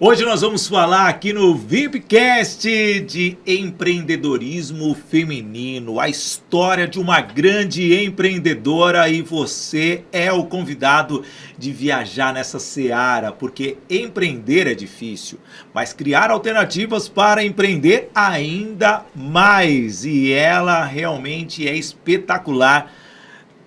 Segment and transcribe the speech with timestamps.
[0.00, 8.00] Hoje nós vamos falar aqui no VIPcast de empreendedorismo feminino, a história de uma grande
[8.04, 11.24] empreendedora e você é o convidado
[11.58, 15.40] de viajar nessa seara, porque empreender é difícil,
[15.74, 20.04] mas criar alternativas para empreender ainda mais.
[20.04, 22.88] E ela realmente é espetacular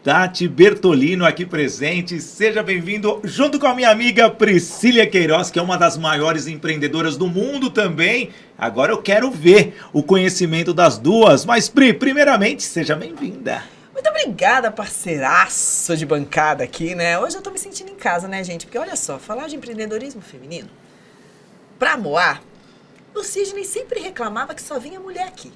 [0.04, 2.20] Tati Bertolino aqui presente.
[2.20, 7.18] Seja bem-vindo junto com a minha amiga Priscília Queiroz, que é uma das maiores empreendedoras
[7.18, 8.32] do mundo também.
[8.58, 11.46] Agora eu quero ver o conhecimento das duas.
[11.46, 13.64] Mas, Pri, primeiramente, seja bem-vinda.
[13.94, 17.20] Muito obrigada, parceiraço de bancada aqui, né?
[17.20, 18.66] Hoje eu tô me sentindo em casa, né, gente?
[18.66, 20.70] Porque olha só, falar de empreendedorismo feminino,
[21.78, 22.42] pra Moar,
[23.14, 25.52] o Sidney sempre reclamava que só vinha mulher aqui.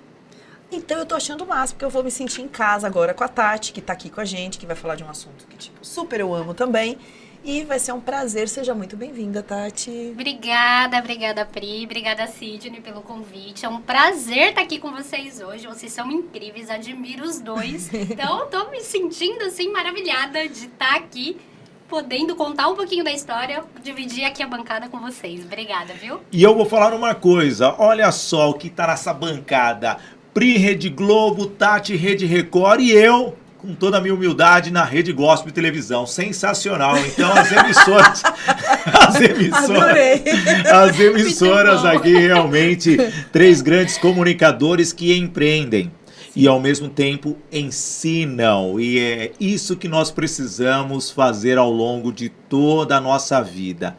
[0.76, 3.28] Então eu tô achando massa, porque eu vou me sentir em casa agora com a
[3.28, 5.86] Tati, que tá aqui com a gente, que vai falar de um assunto que, tipo,
[5.86, 6.98] super eu amo também.
[7.46, 10.10] E vai ser um prazer, seja muito bem-vinda, Tati.
[10.14, 11.86] Obrigada, obrigada, Pri.
[11.86, 13.64] Obrigada, Sidney, pelo convite.
[13.64, 15.68] É um prazer estar aqui com vocês hoje.
[15.68, 17.90] Vocês são incríveis, admiro os dois.
[17.94, 21.38] Então, eu tô me sentindo, assim, maravilhada de estar aqui
[21.88, 25.46] podendo contar um pouquinho da história, dividir aqui a bancada com vocês.
[25.46, 26.20] Obrigada, viu?
[26.32, 29.98] E eu vou falar uma coisa, olha só o que tá nessa bancada.
[30.36, 35.14] Pri Rede Globo, Tati Rede Record e eu, com toda a minha humildade, na Rede
[35.14, 36.06] Gospel Televisão.
[36.06, 36.98] Sensacional.
[36.98, 38.22] Então as emissoras.
[38.86, 39.82] as emissoras.
[39.82, 40.24] Adorei.
[40.70, 42.98] As emissoras aqui realmente,
[43.32, 45.90] três grandes comunicadores que empreendem
[46.36, 48.78] e ao mesmo tempo ensinam.
[48.78, 53.96] E é isso que nós precisamos fazer ao longo de toda a nossa vida.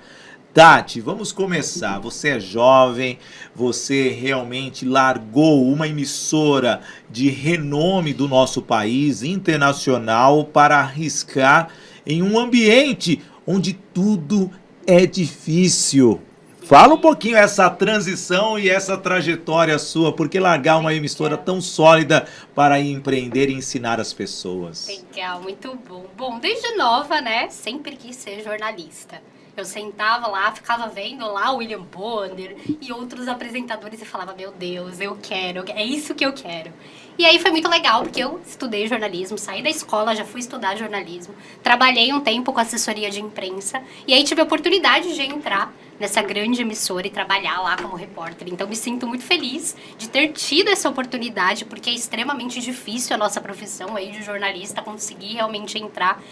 [0.56, 1.98] Tati, vamos começar.
[1.98, 3.18] Você é jovem,
[3.54, 11.68] você realmente largou uma emissora de renome do nosso país, internacional, para arriscar
[12.06, 14.50] em um ambiente onde tudo
[14.86, 16.22] é difícil.
[16.62, 22.26] Fala um pouquinho essa transição e essa trajetória sua, porque largar uma emissora tão sólida
[22.54, 24.88] para empreender e ensinar as pessoas.
[24.88, 26.06] Legal, muito bom.
[26.16, 29.20] Bom, desde nova, né, sempre quis ser jornalista.
[29.56, 34.52] Eu sentava lá, ficava vendo lá o William Bonner e outros apresentadores e falava: Meu
[34.52, 36.72] Deus, eu quero, é isso que eu quero.
[37.18, 40.76] E aí foi muito legal, porque eu estudei jornalismo, saí da escola, já fui estudar
[40.76, 45.72] jornalismo, trabalhei um tempo com assessoria de imprensa, e aí tive a oportunidade de entrar
[45.98, 48.48] nessa grande emissora e trabalhar lá como repórter.
[48.48, 53.18] Então me sinto muito feliz de ter tido essa oportunidade, porque é extremamente difícil a
[53.18, 56.22] nossa profissão aí de jornalista conseguir realmente entrar.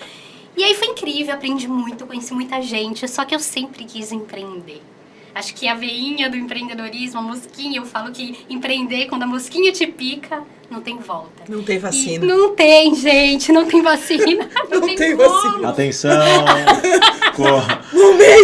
[0.56, 4.80] E aí foi incrível, aprendi muito, conheci muita gente, só que eu sempre quis empreender.
[5.34, 9.72] Acho que a veinha do empreendedorismo, a mosquinha, eu falo que empreender, quando a mosquinha
[9.72, 11.42] te pica, não tem volta.
[11.48, 12.24] Não tem vacina.
[12.24, 14.48] E não tem, gente, não tem vacina.
[14.70, 15.68] Não, não tem, tem vacina.
[15.68, 16.44] Atenção,
[17.34, 17.64] cor,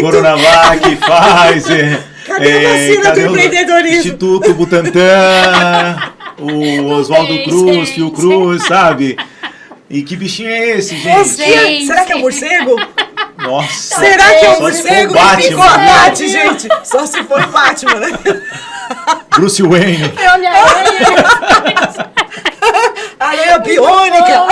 [0.00, 2.04] Coronavac, Pfizer.
[2.26, 3.98] Cadê a vacina cadê do empreendedorismo?
[3.98, 9.16] Instituto Butantan, o Oswaldo Cruz, Fio Cruz, sabe?
[9.90, 11.36] E que bichinho é esse, gente?
[11.36, 11.86] gente.
[11.86, 12.76] Será que é morcego?
[13.38, 13.96] Nossa.
[13.96, 16.68] Será que é o morcego que picou a Tati, gente?
[16.84, 18.06] Só se for o Batman, né?
[19.30, 20.12] Bruce Wayne.
[20.32, 20.64] Olha aí.
[23.18, 24.46] Areia biônica.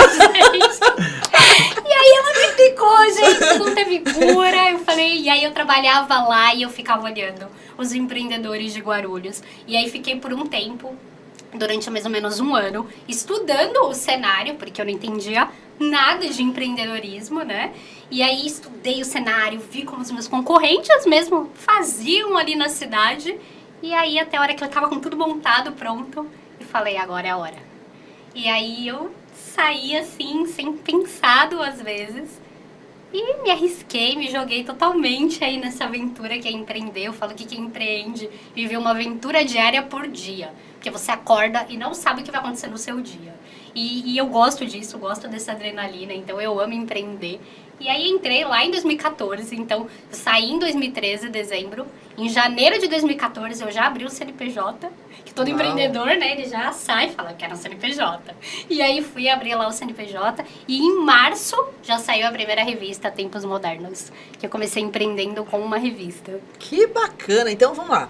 [1.85, 3.59] e aí ela me picou, gente.
[3.59, 4.71] Não teve cura.
[4.71, 5.21] Eu falei...
[5.21, 7.47] E aí eu trabalhava lá e eu ficava olhando
[7.77, 9.41] os empreendedores de Guarulhos.
[9.65, 10.93] E aí fiquei por um tempo
[11.53, 15.49] durante mais ou menos um ano estudando o cenário, porque eu não entendia
[15.79, 17.73] nada de empreendedorismo, né?
[18.11, 23.37] E aí estudei o cenário, vi como os meus concorrentes mesmo faziam ali na cidade.
[23.81, 26.27] E aí até a hora que eu tava com tudo montado, pronto,
[26.59, 27.57] e falei, agora é a hora.
[28.35, 32.41] E aí eu saí assim, sem pensar duas vezes.
[33.11, 37.05] E me arrisquei, me joguei totalmente aí nessa aventura que é empreender.
[37.05, 40.53] Eu falo que quem empreende vive uma aventura diária por dia.
[40.79, 43.35] Porque você acorda e não sabe o que vai acontecer no seu dia.
[43.75, 47.41] E, e eu gosto disso, gosto dessa adrenalina, então eu amo empreender.
[47.81, 51.85] E aí entrei lá em 2014, então saí em 2013, dezembro.
[52.17, 54.89] Em janeiro de 2014 eu já abri o CNPJ,
[55.25, 55.55] que todo Uau.
[55.55, 58.35] empreendedor, né, ele já sai e fala, quero um CNPJ.
[58.69, 63.11] E aí fui abrir lá o CNPJ e em março já saiu a primeira revista
[63.11, 66.39] Tempos Modernos, que eu comecei empreendendo com uma revista.
[66.57, 68.09] Que bacana, então vamos lá.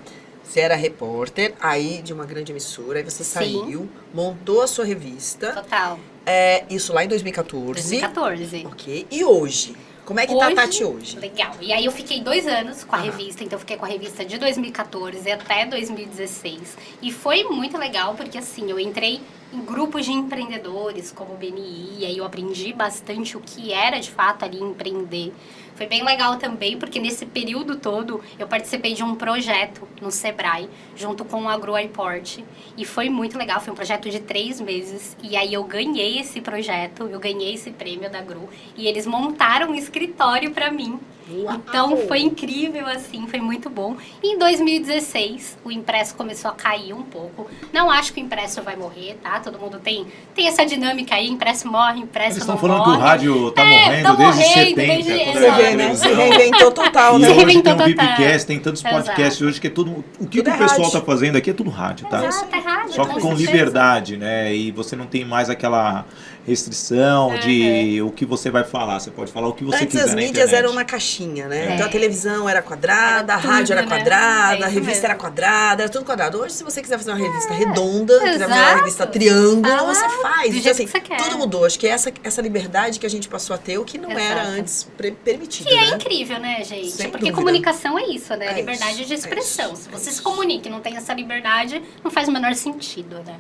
[0.50, 3.34] Você era repórter aí de uma grande emissora, aí você Sim.
[3.34, 5.54] saiu, montou a sua revista.
[5.54, 6.00] Total.
[6.26, 7.74] É, isso lá em 2014.
[7.74, 8.66] 2014.
[8.66, 9.08] Ok.
[9.12, 9.76] E hoje?
[10.04, 11.20] Como é que hoje, tá a Tati hoje?
[11.20, 11.54] Legal.
[11.62, 14.26] E aí eu fiquei dois anos com a revista, então eu fiquei com a revista
[14.26, 16.76] de 2014 até 2016.
[17.00, 19.22] E foi muito legal, porque assim, eu entrei
[19.54, 24.00] em grupos de empreendedores, como o BNI, e aí eu aprendi bastante o que era
[24.00, 25.32] de fato ali empreender.
[25.80, 30.70] Foi bem legal também, porque nesse período todo eu participei de um projeto no Sebrae,
[30.94, 32.40] junto com o Agro Airport.
[32.76, 35.16] E foi muito legal, foi um projeto de três meses.
[35.24, 38.50] E aí eu ganhei esse projeto, eu ganhei esse prêmio da Agro.
[38.76, 41.00] E eles montaram um escritório para mim.
[41.32, 41.56] Uau.
[41.56, 43.96] Então foi incrível, assim, foi muito bom.
[44.24, 47.50] E em 2016, o impresso começou a cair um pouco.
[47.72, 49.40] Não acho que o impresso vai morrer, tá?
[49.40, 52.92] Todo mundo tem, tem essa dinâmica aí, impresso morre, impresso Eles não estão falando morre.
[52.98, 54.76] que o rádio tá É, morrendo desde morrendo 70.
[54.76, 55.56] desde- Exato.
[55.62, 55.96] vê, né?
[55.96, 57.28] Se reinventou total, né?
[57.28, 58.08] Se hoje reinventou tem um total.
[58.18, 58.96] VIPcast, tem tantos Exato.
[59.06, 59.92] podcasts hoje que é tudo.
[60.20, 61.00] O que, Tudo que o é pessoal rádio.
[61.00, 62.26] tá fazendo aqui é tudo rádio, tá?
[62.26, 63.52] Exato, é rádio, Só que com certeza.
[63.52, 64.54] liberdade, né?
[64.56, 66.06] E você não tem mais aquela
[66.50, 69.00] restrição de o que você vai falar.
[69.00, 71.68] Você pode falar o que você Antes quiser as na mídias eram na caixinha, né?
[71.72, 71.74] É.
[71.76, 73.98] Então a televisão era quadrada, Era a rádio era tudo, né?
[73.98, 76.40] quadrada, É a revista era quadrada, era tudo quadrado.
[76.40, 80.10] Hoje, se você quiser fazer uma revista redonda, quiser fazer uma revista triângulo, Ah, você
[80.22, 80.56] faz.
[80.56, 81.18] Então, assim, que você quer.
[81.18, 81.66] tudo mudou.
[81.66, 84.12] Acho que é essa, essa liberdade que a gente passou a ter, o que não
[84.12, 84.60] era Exato.
[84.60, 85.96] antes pre- permitido, Que é né?
[85.96, 86.90] incrível, né, gente?
[86.92, 87.38] Sem Porque dúvida.
[87.38, 88.48] comunicação é isso, né?
[88.48, 89.74] É liberdade isso, de é expressão.
[89.74, 92.54] isso, Se é você se comunica e não tem essa liberdade, não faz o menor
[92.56, 93.36] sentido, né?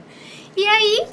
[0.57, 1.07] E aí,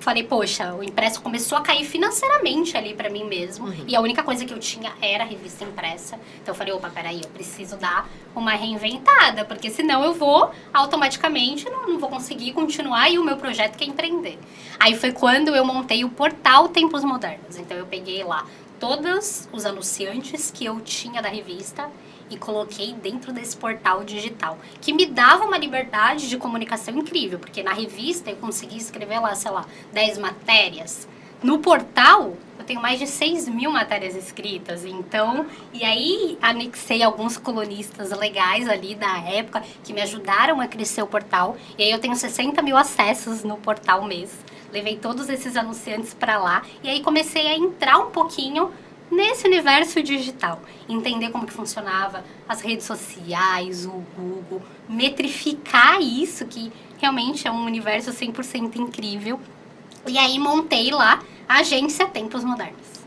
[0.00, 3.66] falei, poxa, o impresso começou a cair financeiramente ali pra mim mesmo.
[3.66, 3.84] Uhum.
[3.86, 6.16] E a única coisa que eu tinha era a revista impressa.
[6.42, 11.68] Então eu falei, opa, peraí, eu preciso dar uma reinventada, porque senão eu vou automaticamente,
[11.68, 14.38] não, não vou conseguir continuar e o meu projeto que é empreender.
[14.78, 17.58] Aí foi quando eu montei o portal Tempos Modernos.
[17.58, 18.46] Então eu peguei lá
[18.78, 21.90] todos os anunciantes que eu tinha da revista
[22.30, 27.62] e coloquei dentro desse portal digital, que me dava uma liberdade de comunicação incrível, porque
[27.62, 31.08] na revista eu conseguia escrever lá, sei lá, 10 matérias.
[31.42, 37.38] No portal, eu tenho mais de 6 mil matérias escritas, então, e aí anexei alguns
[37.38, 41.98] colunistas legais ali da época que me ajudaram a crescer o portal, e aí eu
[41.98, 44.38] tenho 60 mil acessos no portal mês.
[44.70, 48.70] Levei todos esses anunciantes para lá, e aí comecei a entrar um pouquinho
[49.10, 56.72] nesse universo digital, entender como que funcionava as redes sociais, o Google, metrificar isso que
[56.98, 59.40] realmente é um universo 100% incrível.
[60.06, 63.00] E aí montei lá a agência Tempos Modernos.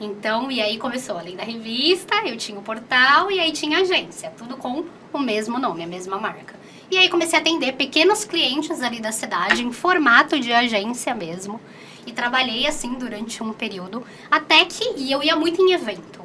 [0.00, 3.80] Então, e aí começou, além da revista, eu tinha o portal e aí tinha a
[3.82, 6.58] agência, tudo com o mesmo nome, a mesma marca.
[6.90, 11.60] E aí comecei a atender pequenos clientes ali da cidade, em formato de agência mesmo.
[12.10, 16.20] E trabalhei assim durante um período, até que e eu ia muito em evento.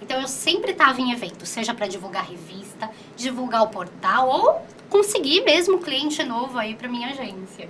[0.00, 5.40] Então eu sempre estava em evento, seja para divulgar revista, divulgar o portal ou conseguir
[5.42, 7.68] mesmo cliente novo aí para minha agência.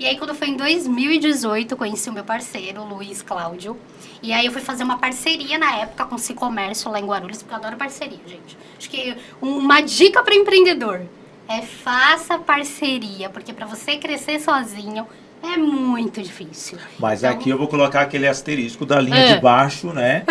[0.00, 3.78] E aí quando foi em 2018, eu conheci o meu parceiro, Luiz Cláudio.
[4.20, 7.38] E aí eu fui fazer uma parceria na época com o Cicomércio lá em Guarulhos,
[7.38, 8.58] porque eu adoro parceria, gente.
[8.76, 11.06] Acho que uma dica para empreendedor
[11.46, 15.06] é faça parceria, porque para você crescer sozinho
[15.42, 16.78] é muito difícil.
[16.98, 19.34] Mas Então- aqui eu vou colocar aquele asterisco da linha É.
[19.34, 20.24] de baixo, né?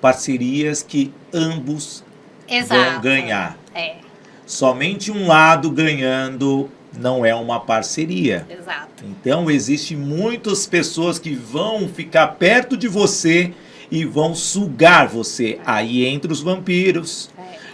[0.00, 2.02] Parcerias que ambos
[2.48, 2.92] Exato.
[2.92, 3.56] vão ganhar.
[3.74, 3.96] É,
[4.46, 6.68] Somente um lado ganhando
[6.98, 8.44] não é uma parceria.
[8.50, 9.04] exato.
[9.04, 13.52] Então, existe muitas pessoas que vão ficar perto de você
[13.90, 15.60] e vão sugar você.
[15.64, 17.30] Aí entra os vampiros,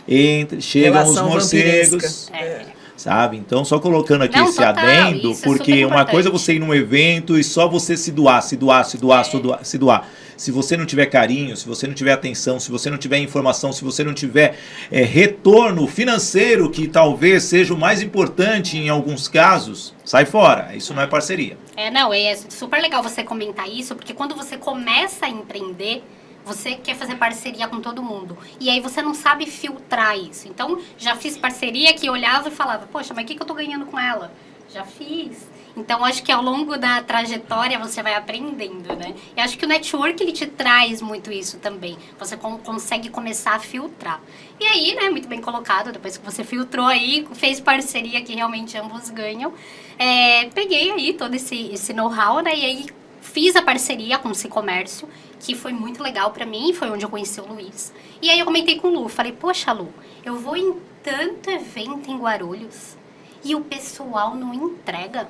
[0.07, 2.37] entra, chegam Relação os morcegos, vampiresca.
[2.37, 2.76] É.
[2.97, 3.37] sabe?
[3.37, 6.55] Então, só colocando aqui Não, esse total, adendo, é porque super uma coisa é você
[6.55, 9.25] ir num evento e só você se doar, se doar, se doar, É.
[9.25, 10.09] se doar, se doar.
[10.37, 13.73] Se você não tiver carinho, se você não tiver atenção, se você não tiver informação,
[13.73, 14.59] se você não tiver
[14.91, 20.77] é, retorno financeiro, que talvez seja o mais importante em alguns casos, sai fora.
[20.77, 21.57] Isso não é parceria.
[21.75, 26.03] É, não, é super legal você comentar isso, porque quando você começa a empreender,
[26.47, 28.39] você quer fazer parceria com todo mundo.
[28.61, 30.47] E aí você não sabe filtrar isso.
[30.49, 33.53] Então, já fiz parceria que olhava e falava, poxa, mas o que, que eu tô
[33.55, 34.33] ganhando com ela?
[34.73, 35.49] Já fiz.
[35.77, 39.15] Então, acho que ao longo da trajetória você vai aprendendo, né?
[39.37, 41.99] E acho que o network, ele te traz muito isso também.
[42.19, 44.21] Você con- consegue começar a filtrar.
[44.59, 48.77] E aí, né, muito bem colocado, depois que você filtrou aí, fez parceria que realmente
[48.79, 49.53] ambos ganham,
[49.99, 52.87] é, peguei aí todo esse, esse know-how, né, e aí
[53.27, 55.09] fiz a parceria com o Cicomércio,
[55.41, 57.93] que foi muito legal pra mim, foi onde eu conheci o Luiz.
[58.23, 59.93] E aí eu comentei com o Lu, falei, poxa Lu,
[60.25, 62.97] eu vou em tanto evento em Guarulhos
[63.45, 65.29] e o pessoal não entrega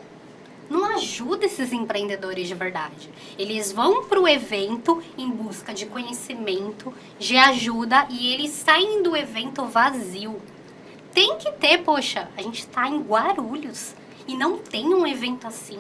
[0.69, 3.09] não ajuda esses empreendedores de verdade.
[3.39, 9.17] Eles vão para o evento em busca de conhecimento, de ajuda e eles saem do
[9.17, 10.43] evento vazio.
[11.13, 13.95] Tem que ter, poxa, a gente está em Guarulhos
[14.27, 15.79] e não tem um evento assim.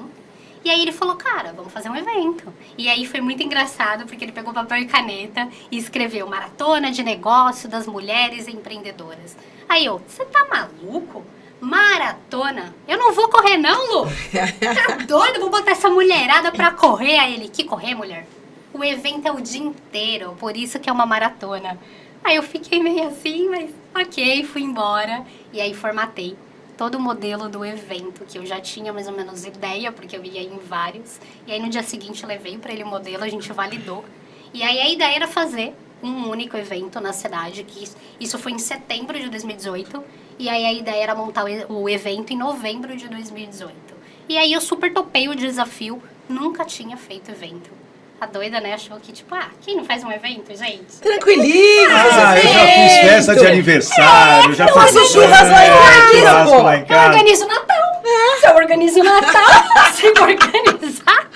[0.66, 2.52] E aí ele falou, cara, vamos fazer um evento.
[2.76, 7.04] E aí foi muito engraçado porque ele pegou papel e caneta e escreveu Maratona de
[7.04, 9.36] Negócio das Mulheres Empreendedoras.
[9.68, 11.24] Aí eu, você tá maluco?
[11.60, 12.74] Maratona?
[12.88, 14.06] Eu não vou correr, não, Lu.
[14.60, 15.38] Tá doido?
[15.38, 17.16] Vou botar essa mulherada pra correr.
[17.16, 18.26] Aí ele, que correr, mulher?
[18.74, 21.78] O evento é o dia inteiro, por isso que é uma maratona.
[22.24, 25.24] Aí eu fiquei meio assim, mas ok, fui embora.
[25.52, 26.36] E aí formatei
[26.76, 30.24] todo o modelo do evento, que eu já tinha mais ou menos ideia, porque eu
[30.24, 31.18] ia em vários.
[31.46, 34.04] E aí no dia seguinte levei para ele o modelo, a gente validou.
[34.52, 37.88] E aí a ideia era fazer um único evento na cidade, que
[38.20, 40.02] isso foi em setembro de 2018.
[40.38, 43.74] E aí a ideia era montar o evento em novembro de 2018.
[44.28, 47.70] E aí eu super topei o desafio, nunca tinha feito evento.
[48.18, 51.00] A doida, né, achou que, tipo, ah, quem não faz um evento, gente?
[51.02, 56.50] Tranquilinho, Ah, eu já fiz festa de aniversário, já fiz faz churras lá em casa,
[56.50, 56.62] pô.
[56.62, 57.06] lá em Eu casa.
[57.08, 57.76] organizo o Natal.
[58.40, 61.28] Se eu organizo o Natal, você organizar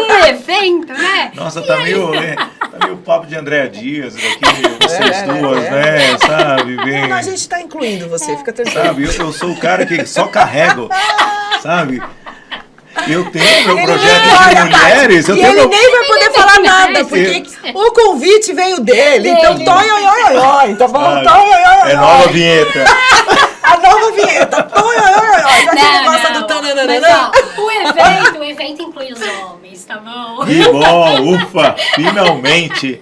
[0.00, 1.30] um evento, né?
[1.36, 4.38] Nossa, tá meio, né, tá meio papo de Andréa Dias aqui,
[4.82, 5.70] vocês É, duas, é.
[5.70, 7.08] né, sabe, bem...
[7.08, 8.84] Não, a gente tá incluindo você, fica tranquilo.
[8.86, 10.88] Sabe, eu, eu sou o cara que só carrego,
[11.62, 12.02] sabe?
[13.08, 15.68] Eu tenho meu Ele projeto olha, de mulheres, eu e tenho ele meu...
[15.68, 17.42] nem vai poder falar nada, porque
[17.74, 19.30] o convite veio dele.
[19.30, 19.64] Então, Dele.
[19.64, 20.36] toi, oi, oi,
[20.68, 21.00] oi, tá bom?
[21.00, 21.24] sabe?
[21.24, 22.84] Toi, oi, oi, É nova vinheta.
[23.64, 24.62] A nova vinheta.
[24.62, 25.64] Toi, oi, oi, oi.
[25.64, 27.30] Já que ele gosta do Mas, tananana.
[27.34, 30.44] ó, o evento, o evento inclui os homens, tá bom?
[30.44, 33.00] Que bom, ufa, finalmente.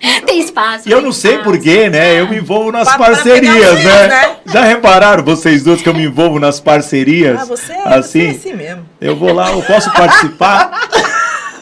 [0.26, 0.88] Tem espaço.
[0.88, 2.18] E eu não sei porquê, né?
[2.18, 4.06] Eu me envolvo nas Pra- pra parcerias, os né?
[4.08, 4.36] né?
[4.52, 7.40] Já repararam vocês duas que eu me envolvo nas parcerias?
[7.42, 8.00] Ah, você é assim?
[8.02, 8.88] você é assim mesmo.
[9.00, 10.70] Eu vou lá, eu posso participar?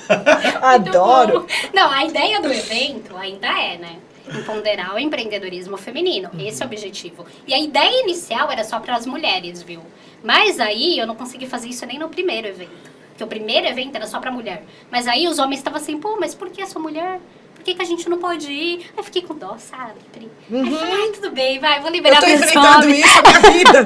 [0.63, 1.47] Adoro.
[1.73, 3.97] Não, a ideia do evento ainda é, né?
[4.33, 6.31] Empoderar o empreendedorismo feminino.
[6.39, 7.27] Esse é o objetivo.
[7.47, 9.81] E a ideia inicial era só para as mulheres, viu?
[10.23, 12.91] Mas aí eu não consegui fazer isso nem no primeiro evento.
[13.11, 14.65] Porque o primeiro evento era só pra mulher.
[14.91, 17.21] Mas aí os homens estavam assim, pô, mas por que essa mulher?
[17.69, 18.79] Que, que a gente não pode ir?
[18.79, 19.93] Aí eu fiquei com dó, sabe?
[20.11, 20.31] Pri?
[20.51, 23.23] Aí eu falei, ai, tudo bem, vai, vou Eu liberar tô para os enfrentando isso
[23.23, 23.85] na minha vida.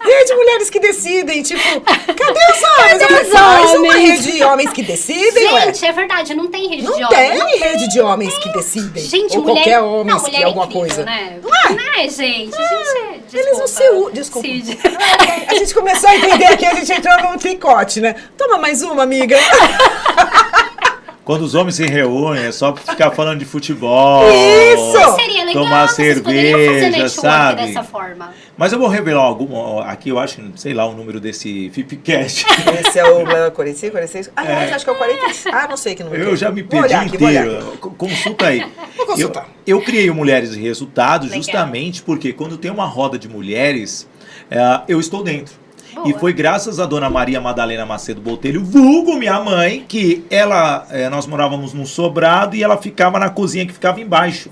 [0.00, 2.98] Rede Mulheres que Decidem, tipo, cadê os homens?
[2.98, 3.94] Cadê Eu os Faz uma homens?
[4.10, 5.60] rede de homens que decidem, ué.
[5.66, 7.42] Gente, é verdade, não tem rede Não de homens.
[7.44, 9.02] tem rede de homens que decidem.
[9.02, 9.54] Gente, Ou mulher...
[9.54, 11.04] qualquer homem não, que mulher é alguma incrível, coisa.
[11.04, 11.40] Né?
[11.42, 12.54] Não é, gente?
[12.54, 13.36] A gente...
[13.38, 14.46] Eles não se u- desculpa.
[14.46, 14.78] Cid.
[15.48, 18.14] A gente começou a entender aqui, a gente entrou num tricote, né?
[18.36, 19.38] Toma mais uma, amiga.
[21.24, 24.24] Quando os homens se reúnem, é só ficar falando de futebol.
[24.28, 25.14] Isso!
[25.14, 27.66] Seria legal, Tomar cerveja, sabe?
[27.66, 28.34] dessa forma.
[28.56, 29.78] Mas eu vou revelar algum.
[29.78, 32.44] Aqui eu acho, sei lá, o número desse Fipcast.
[32.84, 34.32] Esse é o 45, 46?
[34.34, 35.56] Ah, eu acho que é o 45.
[35.56, 36.24] Ah, não sei que número.
[36.24, 36.36] Eu é.
[36.36, 37.76] já me perdi olhar aqui, vou olhar inteiro.
[37.78, 38.66] Co- Consulta aí.
[38.96, 39.48] Vou consultar.
[39.66, 41.42] Eu, eu criei o Mulheres de Resultados Legal.
[41.42, 44.08] justamente porque quando tem uma roda de mulheres,
[44.50, 45.61] é, eu estou dentro.
[45.94, 46.08] Boa.
[46.08, 51.08] E foi graças a dona Maria Madalena Macedo Botelho, vulgo minha mãe, que ela, é,
[51.08, 54.50] nós morávamos num sobrado e ela ficava na cozinha que ficava embaixo.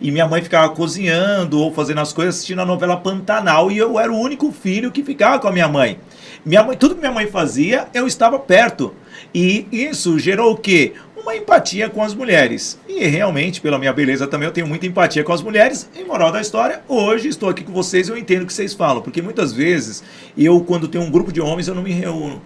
[0.00, 3.70] E minha mãe ficava cozinhando ou fazendo as coisas, assistindo a novela Pantanal.
[3.70, 5.98] E eu era o único filho que ficava com a minha mãe.
[6.44, 8.94] Minha mãe, tudo que minha mãe fazia, eu estava perto.
[9.34, 10.92] E isso gerou o quê?
[11.26, 12.78] Uma empatia com as mulheres.
[12.88, 15.90] E realmente, pela minha beleza também, eu tenho muita empatia com as mulheres.
[15.92, 19.02] E moral da história, hoje estou aqui com vocês, eu entendo o que vocês falam.
[19.02, 20.04] Porque muitas vezes,
[20.38, 22.40] eu, quando tenho um grupo de homens, eu não me reúno.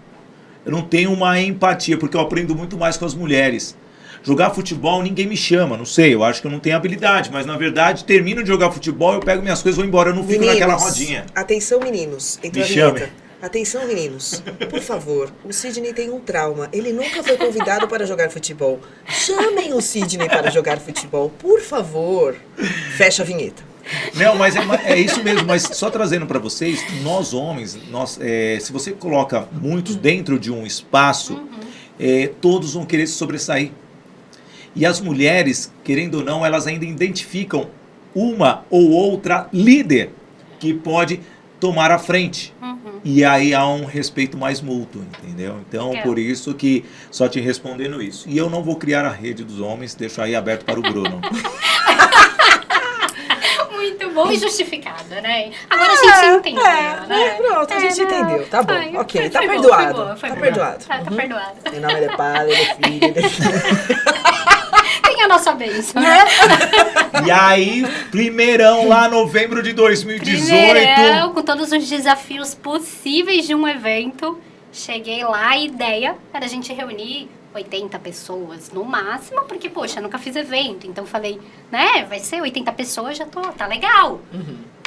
[0.64, 3.76] Eu não tenho uma empatia, porque eu aprendo muito mais com as mulheres.
[4.22, 7.44] Jogar futebol, ninguém me chama, não sei, eu acho que eu não tenho habilidade, mas
[7.44, 10.26] na verdade, termino de jogar futebol, eu pego minhas coisas e vou embora, eu não
[10.26, 11.26] fico naquela rodinha.
[11.34, 12.38] Atenção, meninos.
[12.42, 13.00] Entrou Me a chame.
[13.42, 14.42] Atenção, meninos.
[14.68, 16.68] Por favor, o Sidney tem um trauma.
[16.74, 18.78] Ele nunca foi convidado para jogar futebol.
[19.06, 22.36] Chamem o Sidney para jogar futebol, por favor.
[22.98, 23.62] Fecha a vinheta.
[24.14, 28.58] Não, mas é, é isso mesmo, mas só trazendo para vocês, nós homens, nós, é,
[28.60, 31.42] se você coloca muitos dentro de um espaço,
[31.98, 33.72] é, todos vão querer se sobressair.
[34.76, 37.70] E as mulheres, querendo ou não, elas ainda identificam
[38.14, 40.10] uma ou outra líder
[40.58, 41.20] que pode
[41.58, 42.52] tomar a frente.
[43.02, 45.58] E aí há um respeito mais mútuo, entendeu?
[45.66, 46.04] Então, Legal.
[46.04, 48.28] por isso que só te respondendo isso.
[48.28, 51.20] E eu não vou criar a rede dos homens, deixo aí aberto para o Bruno.
[53.72, 55.50] Muito bom e justificado, né?
[55.70, 57.22] Agora a gente entendeu, é, né?
[57.26, 58.46] é, pronto, a gente não, entendeu.
[58.48, 60.46] Tá bom, foi- ok, foi- tá foi perdoado, foi boa, foi tá boa.
[60.46, 60.84] perdoado.
[60.84, 61.16] Tá, tá Uhum.
[61.16, 61.54] perdoado.
[61.72, 63.20] Em nome de Pai, de Filho, de
[65.22, 66.18] A nossa bênção, né?
[67.26, 70.46] E aí, primeirão lá, novembro de 2018.
[70.70, 74.38] Primeirão, com todos os desafios possíveis de um evento.
[74.72, 80.18] Cheguei lá, a ideia era a gente reunir 80 pessoas no máximo, porque, poxa, nunca
[80.18, 80.86] fiz evento.
[80.86, 84.20] Então falei, né, vai ser 80 pessoas, já tô, tá legal.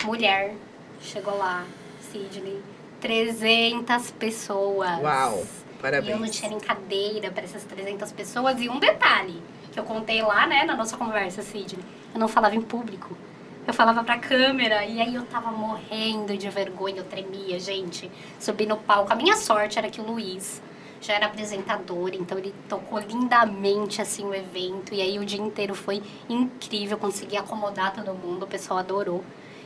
[0.03, 0.55] Mulher,
[1.01, 1.63] chegou lá,
[2.11, 2.59] Sidney,
[3.01, 4.99] 300 pessoas.
[5.01, 6.31] Uau, E eu não parabéns.
[6.35, 8.59] tinha nem cadeira para essas 300 pessoas.
[8.61, 9.41] E um detalhe
[9.73, 11.83] que eu contei lá, né, na nossa conversa, Sidney.
[12.13, 13.17] Eu não falava em público.
[13.65, 18.11] Eu falava pra câmera e aí eu tava morrendo de vergonha, eu tremia, gente.
[18.39, 19.11] Subi no palco.
[19.11, 20.61] A minha sorte era que o Luiz
[21.01, 25.75] já era apresentador, então ele tocou lindamente assim o evento e aí o dia inteiro
[25.75, 29.23] foi incrível, consegui acomodar todo mundo, o pessoal adorou.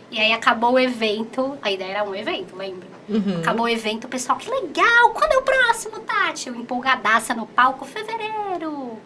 [0.09, 2.87] E aí acabou o evento, a ideia era um evento, lembra?
[3.09, 3.39] Uhum.
[3.39, 6.47] Acabou o evento, o pessoal, que legal, quando é o próximo, Tati?
[6.47, 8.97] Eu empolgadaça no palco, fevereiro.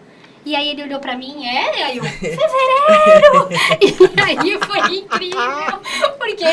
[0.46, 1.80] E aí ele olhou pra mim, é?
[1.80, 3.50] E aí eu, fevereiro!
[3.82, 5.80] e aí foi incrível,
[6.18, 6.46] porque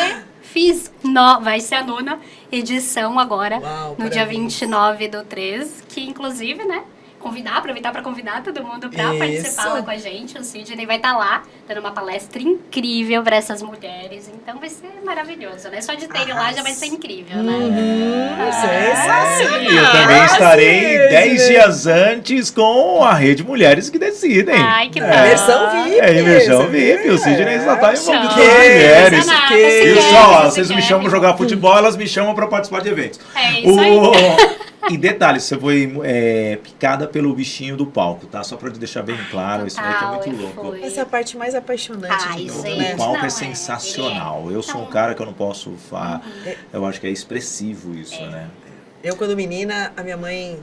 [0.43, 4.59] fiz, no, vai ser a nona edição agora, Uau, no dia parabéns.
[4.61, 6.83] 29 do 3, que inclusive, né,
[7.29, 10.39] convidar, aproveitar para convidar todo mundo para participar lá com a gente.
[10.39, 14.31] O Sidney vai estar lá, dando uma palestra incrível para essas mulheres.
[14.35, 15.81] Então vai ser maravilhoso, né?
[15.81, 17.53] Só de ter ele lá já vai ser incrível, né?
[17.53, 19.63] Uhum, Ah, sensacional.
[19.63, 21.09] E eu também estarei Sidney.
[21.09, 24.55] 10 dias antes com a Rede Mulheres que Decidem.
[24.57, 25.03] Ai, que É.
[25.03, 25.09] bom.
[25.09, 26.01] Imersão VIP.
[26.01, 26.67] É, imersão?
[26.69, 27.09] VIP.
[27.11, 29.27] O Sidney só tá envolvido com as mulheres.
[29.49, 30.45] Que- só?
[30.45, 33.21] Vocês me chamam pra jogar futebol, elas me chamam pra participar de eventos.
[33.35, 33.99] É isso aí.
[34.91, 38.43] E detalhe, você foi é, picada pelo bichinho do palco, tá?
[38.45, 40.71] Só pra te deixar bem claro, isso daí que é muito louco.
[40.71, 40.83] fui.
[40.83, 42.79] Essa é a parte mais apaixonante Ai, de tudo, gente.
[42.79, 42.95] né?
[42.95, 44.47] O palco Não, é é, sensacional.
[44.51, 44.55] é.
[44.55, 46.23] Eu sou um Então- cara que eu não posso falar.
[46.47, 46.53] Uhum.
[46.73, 48.49] Eu acho que é expressivo isso, né?
[49.03, 50.59] Eu, quando menina, a minha mãe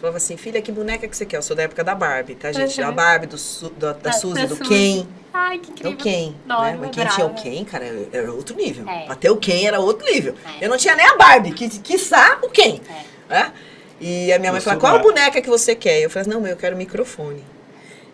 [0.00, 1.36] falava assim, filha, que boneca que você quer?
[1.38, 2.80] Eu sou da época da Barbie, tá, gente?
[2.80, 2.88] Uhum.
[2.88, 4.68] A Barbie, do, Su- da, da Suzy, da do Suzy.
[4.68, 5.06] Ken.
[5.32, 5.92] Ai, que É incrível.
[5.92, 6.78] o Ken, Adoro, né?
[6.80, 7.34] Mas quem tinha o.
[7.34, 8.86] Ken, cara, era outro nível.
[8.88, 9.14] É.
[9.14, 10.34] Ter o Ken era outro nível.
[10.60, 10.64] É.
[10.64, 12.80] Eu não tinha nem a Barbie, que, quiçá o Ken.
[12.90, 13.12] É.
[13.32, 13.52] né?
[14.00, 16.00] E a minha mãe sou qual boneca que você quer?
[16.00, 17.42] Eu falei, não, mãe, eu quero microfone.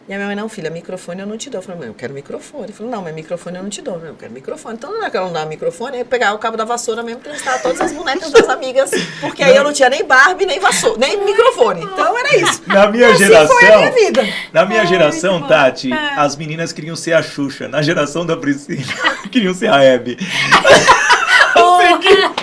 [0.06, 1.58] E a minha mãe, não, filha, microfone eu não te dou.
[1.58, 2.68] Eu falei, mãe, eu quero microfone.
[2.68, 3.98] Eu falei, não, mas microfone eu não te dou.
[4.02, 4.75] Eu quero microfone.
[4.76, 7.20] Então não é que ela não dá microfone, é pegar o cabo da vassoura mesmo
[7.20, 8.90] pra testar todas as bonecas das amigas.
[9.20, 11.82] Porque aí eu não tinha nem Barbie, nem vassoura, nem microfone.
[11.84, 12.62] Então era isso.
[12.68, 13.56] Na minha assim geração.
[13.58, 14.28] foi a minha vida.
[14.52, 15.46] Na minha Ai, geração.
[15.46, 16.14] Tati, É.
[16.16, 17.68] as meninas queriam ser a Xuxa.
[17.68, 18.82] Na geração da Priscila,
[19.30, 20.16] queriam ser a Hebe.
[21.56, 22.34] Ô, Pri, eu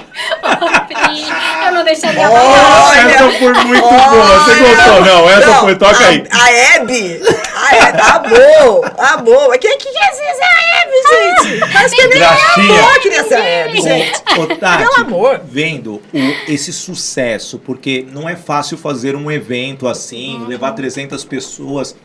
[1.76, 2.40] não deixaria Olha!
[2.40, 3.10] falar.
[3.12, 4.40] Essa foi muito boa.
[4.40, 4.76] Você Olha!
[4.76, 5.06] gostou?
[5.06, 5.76] Não, essa Não, foi.
[5.76, 6.24] Toca a, aí.
[6.32, 7.22] A Hebe.
[7.56, 9.58] A Hebe, amor, amor.
[9.60, 11.74] Quem que quer ser a Hebe, gente?
[11.74, 12.66] Mas que nem Graxinha.
[12.68, 14.22] minha avó queria ser a Hebe, gente.
[14.40, 15.42] Ô, Tati, Pelo amor.
[15.44, 20.48] vendo o- esse sucesso, porque não é fácil fazer um evento assim, Uhum.
[20.48, 21.96] levar 300 pessoas.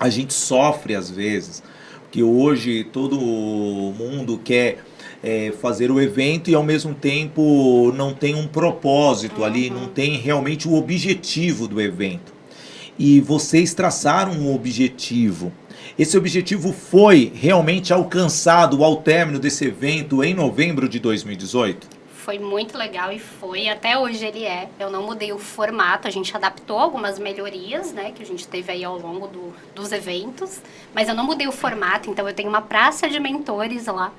[0.00, 1.62] A gente sofre às vezes,
[2.04, 4.78] porque hoje todo mundo quer
[5.22, 10.16] é, fazer o evento e ao mesmo tempo não tem um propósito ali, não tem
[10.16, 12.32] realmente o objetivo do evento.
[12.98, 15.52] E vocês traçaram um objetivo.
[15.98, 21.98] Esse objetivo foi realmente alcançado ao término desse evento em novembro de 2018?
[22.14, 24.68] Foi muito legal e foi, até hoje ele é.
[24.78, 28.70] Eu não mudei o formato, a gente adaptou algumas melhorias, né, que a gente teve
[28.70, 30.60] aí ao longo do- dos eventos,
[30.94, 34.12] mas eu não mudei o formato, então eu tenho uma praça de mentores lá,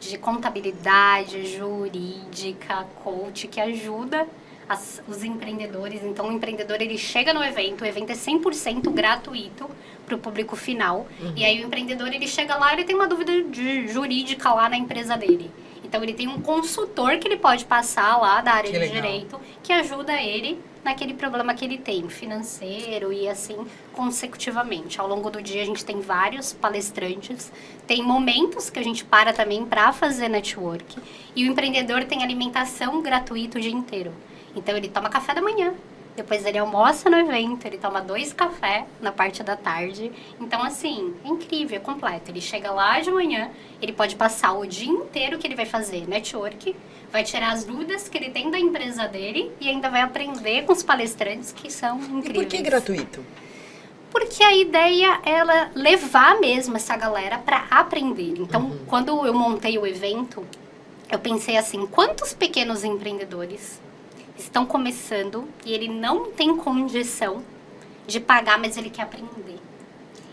[0.00, 4.26] de contabilidade, jurídica, coach, que ajuda
[4.68, 6.02] as- os empreendedores.
[6.04, 9.68] Então o empreendedor ele chega no evento, o evento é 100% gratuito
[10.04, 13.42] para o público final, e aí o empreendedor ele chega lá, ele tem uma dúvida
[13.42, 15.50] de jurídica lá na empresa dele.
[15.84, 18.94] Então ele tem um consultor que ele pode passar lá da área Que de legal.
[19.02, 25.00] direito que ajuda ele naquele problema que ele tem, financeiro e assim consecutivamente.
[25.00, 27.52] Ao longo do dia a gente tem vários palestrantes,
[27.86, 30.98] tem momentos que a gente para também para fazer network
[31.34, 34.12] e o empreendedor tem alimentação gratuita o dia inteiro.
[34.54, 35.74] Então ele toma café da manhã,
[36.16, 40.10] depois ele almoça no evento, ele toma dois cafés na parte da tarde.
[40.40, 42.30] Então, assim, é incrível, é completo.
[42.30, 43.50] Ele chega lá de manhã,
[43.82, 46.74] ele pode passar o dia inteiro que ele vai fazer network,
[47.12, 50.72] vai tirar as dúvidas que ele tem da empresa dele e ainda vai aprender com
[50.72, 52.44] os palestrantes que são E incríveis.
[52.44, 53.24] por que gratuito?
[54.10, 58.34] Porque a ideia ela levar mesmo essa galera para aprender.
[58.38, 60.42] Então, quando eu montei o evento,
[61.10, 63.78] eu pensei assim: quantos pequenos empreendedores
[64.36, 67.42] estão começando e ele não tem condição
[68.06, 69.58] de pagar, mas ele quer aprender?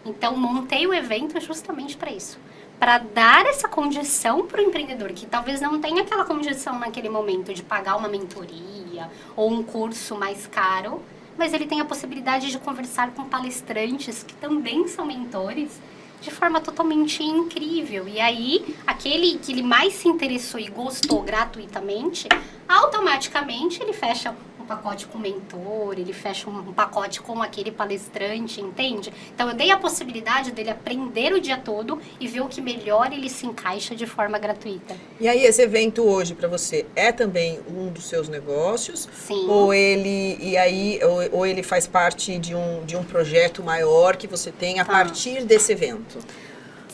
[0.06, 2.38] Então, montei o evento justamente para isso.
[2.80, 7.54] Para dar essa condição para o empreendedor, que talvez não tenha aquela condição naquele momento
[7.54, 11.02] de pagar uma mentoria ou um curso mais caro,
[11.38, 15.80] mas ele tem a possibilidade de conversar com palestrantes que também são mentores
[16.23, 18.07] de forma totalmente incrível.
[18.07, 22.29] E aí, aquele que ele mais se interessou e gostou gratuitamente,
[22.67, 24.33] automaticamente ele fecha
[24.63, 29.12] um pacote com mentor, ele fecha um pacote com aquele palestrante, entende?
[29.36, 33.12] Então eu dei a possibilidade dele aprender o dia todo e ver o que melhor
[33.12, 34.95] ele se encaixa de forma gratuita.
[35.19, 39.08] E aí, esse evento hoje para você é também um dos seus negócios?
[39.28, 39.47] Sim.
[39.49, 44.15] Ou ele e aí ou, ou ele faz parte de um, de um projeto maior
[44.15, 44.91] que você tem a Tá.
[44.93, 46.19] partir desse evento?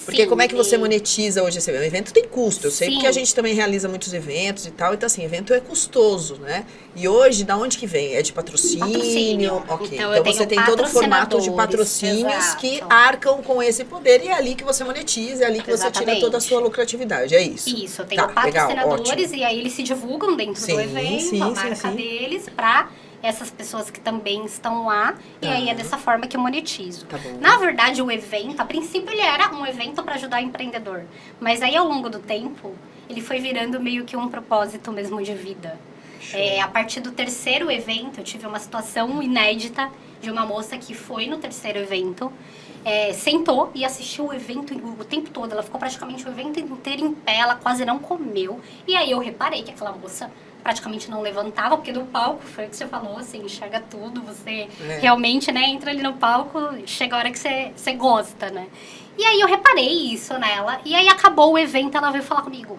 [0.09, 1.83] Porque Sim, como é que você monetiza hoje esse evento?
[1.83, 2.67] O evento tem custo.
[2.67, 2.93] Eu sei Sim.
[2.95, 4.93] porque a gente também realiza muitos eventos e tal.
[4.93, 6.65] Então, assim, evento é custoso, né?
[6.95, 8.15] E hoje, da onde que vem?
[8.15, 8.85] É de patrocínio?
[8.87, 9.63] Patrocínio.
[9.67, 9.89] Ok.
[9.93, 12.91] Então, Então, você tem todo o formato de patrocínios que exato.
[12.93, 16.03] arcam com esse poder e é ali que você monetiza, é ali que você tira
[16.03, 16.21] Exatamente.
[16.21, 17.35] toda a sua lucratividade.
[17.35, 17.69] É isso.
[17.69, 19.35] Isso, tenho Tá, legal, patrocinadores ótimo.
[19.37, 21.95] e aí eles se divulgam dentro Sim, do evento, sim, a marca sim.
[21.95, 22.89] deles, pra
[23.21, 25.15] essas pessoas que também estão lá.
[25.41, 27.05] E aí é dessa forma que eu monetizo.
[27.05, 27.17] Tá.
[27.39, 31.03] Na verdade, o evento, a princípio ele era um evento para ajudar o empreendedor.
[31.39, 32.75] Mas aí ao longo do tempo,
[33.09, 35.79] ele foi virando meio que um propósito mesmo de vida.
[36.33, 39.89] É, a partir do terceiro evento, eu tive uma situação inédita
[40.21, 42.31] de uma moça que foi no terceiro evento,
[42.83, 45.51] é, sentou e assistiu o evento o tempo todo.
[45.51, 48.59] Ela ficou praticamente o evento inteiro em pé, ela quase não comeu.
[48.87, 50.29] E aí eu reparei que aquela moça
[50.63, 54.67] praticamente não levantava, porque do palco, foi o que você falou, você enxerga tudo, você
[54.81, 54.99] É.
[54.99, 58.67] realmente, né, entra ali no palco, chega a hora que você, você gosta, né?
[59.17, 62.77] E aí eu reparei isso nela, e aí acabou o evento, ela veio falar comigo.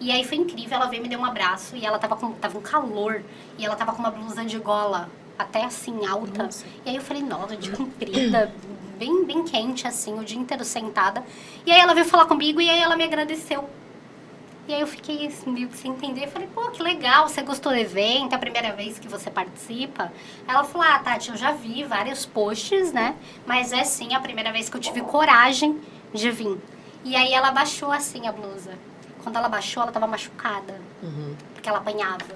[0.00, 2.58] E aí foi incrível, ela veio me deu um abraço e ela tava com tava
[2.58, 3.22] um calor
[3.56, 6.44] e ela tava com uma blusa de gola até assim alta.
[6.44, 6.64] Nossa.
[6.84, 8.52] E aí eu falei, nossa, de comprida,
[8.98, 11.24] bem bem quente assim, o dia inteiro sentada.
[11.64, 13.68] E aí ela veio falar comigo e aí ela me agradeceu.
[14.66, 16.26] E aí eu fiquei assim, meio que sem entender.
[16.28, 20.10] Falei, pô, que legal, você gostou do evento, é a primeira vez que você participa?
[20.48, 23.14] Ela falou, ah, Tati, eu já vi vários posts, né?
[23.46, 25.78] Mas é sim a primeira vez que eu tive coragem
[26.14, 26.58] de vir.
[27.04, 28.72] E aí ela baixou assim a blusa.
[29.22, 31.34] Quando ela baixou, ela tava machucada, Uhum.
[31.52, 32.34] porque ela apanhava.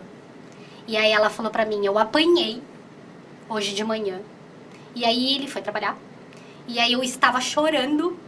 [0.86, 2.62] E aí ela falou pra mim, eu apanhei
[3.48, 4.20] hoje de manhã.
[4.94, 5.96] E aí ele foi trabalhar.
[6.66, 8.18] E aí eu estava chorando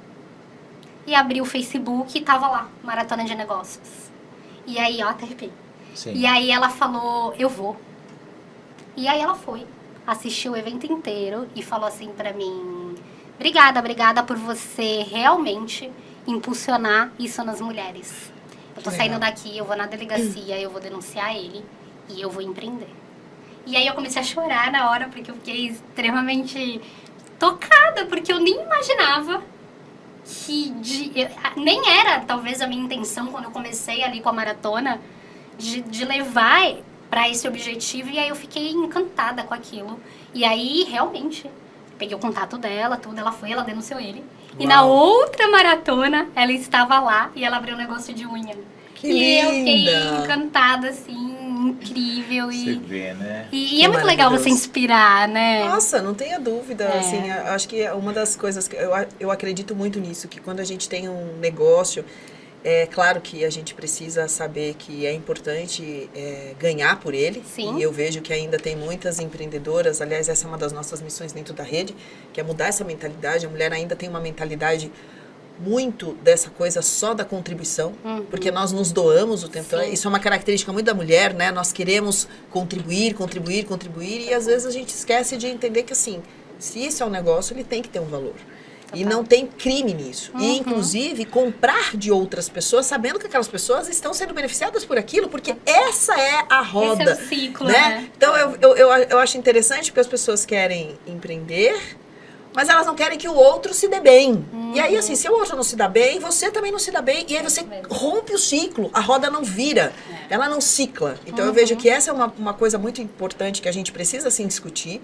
[1.07, 4.11] e abri o Facebook e tava lá, Maratona de Negócios.
[4.67, 5.53] E aí, ó, até arrepiei.
[5.95, 6.13] Sim.
[6.15, 7.77] E aí ela falou, eu vou.
[8.97, 9.67] E aí ela foi,
[10.07, 12.95] assistiu o evento inteiro e falou assim pra mim,
[13.35, 15.91] obrigada, obrigada por você realmente
[16.27, 18.33] impulsionar isso nas mulheres.
[18.77, 21.65] Eu tô saindo daqui, eu vou na delegacia, eu vou denunciar ele
[22.09, 22.89] e eu vou empreender.
[23.67, 26.81] E aí eu comecei a chorar na hora porque eu fiquei extremamente
[27.39, 29.43] tocada, porque eu nem imaginava
[30.31, 34.33] que de- eu- nem era talvez a minha intenção quando eu comecei ali com a
[34.33, 35.01] maratona
[35.59, 36.75] de, de levar
[37.11, 39.99] para esse objetivo e aí eu fiquei encantada com aquilo
[40.33, 41.51] e aí realmente
[41.99, 44.23] peguei o contato dela tudo ela foi ela denunciou ele
[44.59, 44.91] e na Uau.
[44.91, 48.57] outra maratona ela estava lá e ela abriu um negócio de unha
[48.95, 50.23] Que e eu fiquei linda!
[50.25, 53.49] encantada assim incrível Você e vê, né?
[53.53, 56.85] e, e é muito legal você inspirar né Nossa, não tenha dúvida.
[56.85, 56.99] É.
[56.99, 60.61] Assim, acho que é uma das coisas que eu, eu acredito muito nisso, que quando
[60.61, 62.05] a gente tem um negócio,
[62.63, 67.43] é claro que a gente precisa saber que é importante é, ganhar por ele.
[67.45, 67.79] Sim.
[67.79, 71.33] E eu vejo que ainda tem muitas empreendedoras, aliás, essa é uma das nossas missões
[71.33, 71.97] dentro da rede,
[72.33, 73.47] que é mudar essa mentalidade.
[73.47, 74.93] A mulher ainda tem uma mentalidade
[75.61, 78.25] muito dessa coisa só da contribuição, Uhum.
[78.31, 79.83] porque nós nos doamos o tempo todo.
[79.85, 81.51] Isso é uma característica muito da mulher, né?
[81.51, 86.23] Nós queremos contribuir, contribuir, contribuir, e às vezes a gente esquece de entender que assim,
[86.59, 88.35] se isso é um negócio, ele tem que ter um valor.
[88.93, 90.33] E não tem crime nisso.
[90.35, 90.41] Uhum.
[90.41, 95.29] E, inclusive, comprar de outras pessoas, sabendo que aquelas pessoas estão sendo beneficiadas por aquilo,
[95.29, 97.05] porque essa é a roda.
[97.05, 97.73] esse é o ciclo né?
[97.73, 101.81] né, Então, eu, eu, eu, eu acho interessante porque as pessoas querem empreender,
[102.53, 104.45] mas elas não querem que o outro se dê bem.
[104.75, 107.01] E aí, assim, se o outro não se dá bem, você também não se dá
[107.03, 107.25] bem.
[107.29, 108.91] E aí você rompe o ciclo.
[108.93, 109.93] A roda não vira,
[110.29, 111.19] ela não cicla.
[111.27, 111.55] Então, eu Uhum.
[111.55, 115.01] vejo que essa é uma, uma coisa muito importante que a gente precisa, assim, discutir.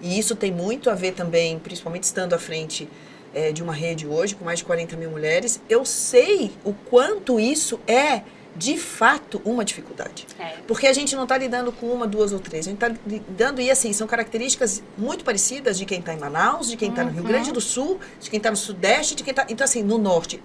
[0.00, 2.88] E isso tem muito a ver também, principalmente estando à frente
[3.34, 5.60] eh, de uma rede hoje, com mais de 40 mil mulheres.
[5.68, 8.22] Eu sei o quanto isso é,
[8.60, 10.26] de fato, uma dificuldade.
[10.38, 10.56] É.
[10.68, 12.66] Porque a gente não está lidando com uma, duas ou três.
[12.66, 16.68] A gente está lidando, e assim, são características muito parecidas de quem está em Manaus,
[16.68, 17.28] de quem está no Rio Uhum.
[17.28, 19.46] Grande do Sul, de quem está no Sudeste, de quem está.
[19.48, 20.42] Então, assim, no Norte.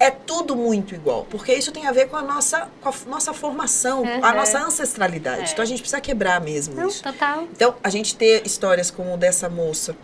[0.00, 1.24] É tudo muito igual.
[1.30, 4.36] Porque isso tem a ver com a nossa, com a nossa formação, a Uhum.
[4.36, 5.42] nossa ancestralidade.
[5.50, 5.52] É.
[5.52, 7.02] Então a gente precisa quebrar mesmo Não, isso.
[7.04, 7.44] total.
[7.52, 9.94] Então, a gente ter histórias como dessa moça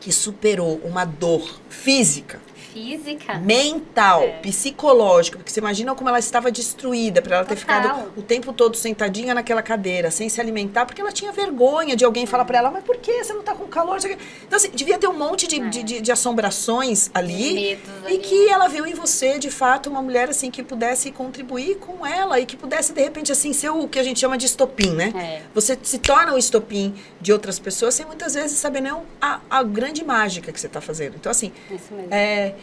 [0.00, 2.40] que superou uma dor física,
[2.72, 3.34] Física.
[3.38, 4.28] mental, É.
[4.40, 7.82] psicológica, porque você imagina como ela estava destruída para ela ter Total.
[7.82, 12.04] ficado o tempo todo sentadinha naquela cadeira, sem se alimentar, porque ela tinha vergonha de
[12.04, 13.98] alguém falar para ela, mas por que você não tá com calor?
[14.02, 14.10] Não.
[14.10, 17.72] Então, assim, devia ter um monte de, de, de- de assombrações ali.
[17.72, 18.18] E ali.
[18.18, 22.40] que ela viu em você, de fato, uma mulher assim que pudesse contribuir com ela
[22.40, 25.12] e que pudesse, de repente, assim, ser o que a gente chama de estopim, né?
[25.16, 25.42] É.
[25.54, 29.62] Você se torna o estopim de outras pessoas sem muitas vezes saber nem a, a
[29.62, 31.16] grande mágica que você está fazendo.
[31.16, 32.08] Então, assim, Isso mesmo.
[32.12, 32.54] é,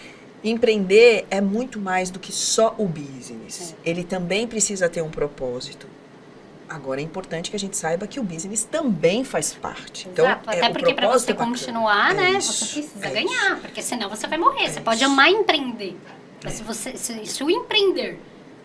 [0.43, 3.75] empreender é muito mais do que só o business.
[3.83, 5.87] Ele também precisa ter um propósito.
[6.67, 10.07] Agora é importante que a gente saiba que o business também faz parte.
[10.07, 10.49] Então, Exato.
[10.51, 13.51] é, Até o porque para você é continuar, É né, isso, você precisa é ganhar,
[13.53, 13.61] isso.
[13.61, 14.65] porque senão você vai morrer.
[14.65, 15.11] É você pode isso.
[15.11, 15.97] amar empreender.
[16.43, 18.19] Mas se você se, se o empreender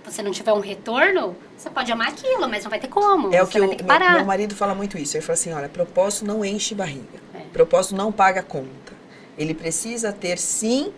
[0.05, 3.35] você não tiver um retorno, você pode amar aquilo, mas não vai ter como.
[3.35, 5.17] É o que vai o ter que meu, meu marido fala muito isso.
[5.17, 7.19] Ele fala assim, olha, propósito não enche barriga.
[7.35, 7.39] É.
[7.53, 8.93] Propósito não paga conta.
[9.39, 10.93] Ele precisa ter, sim,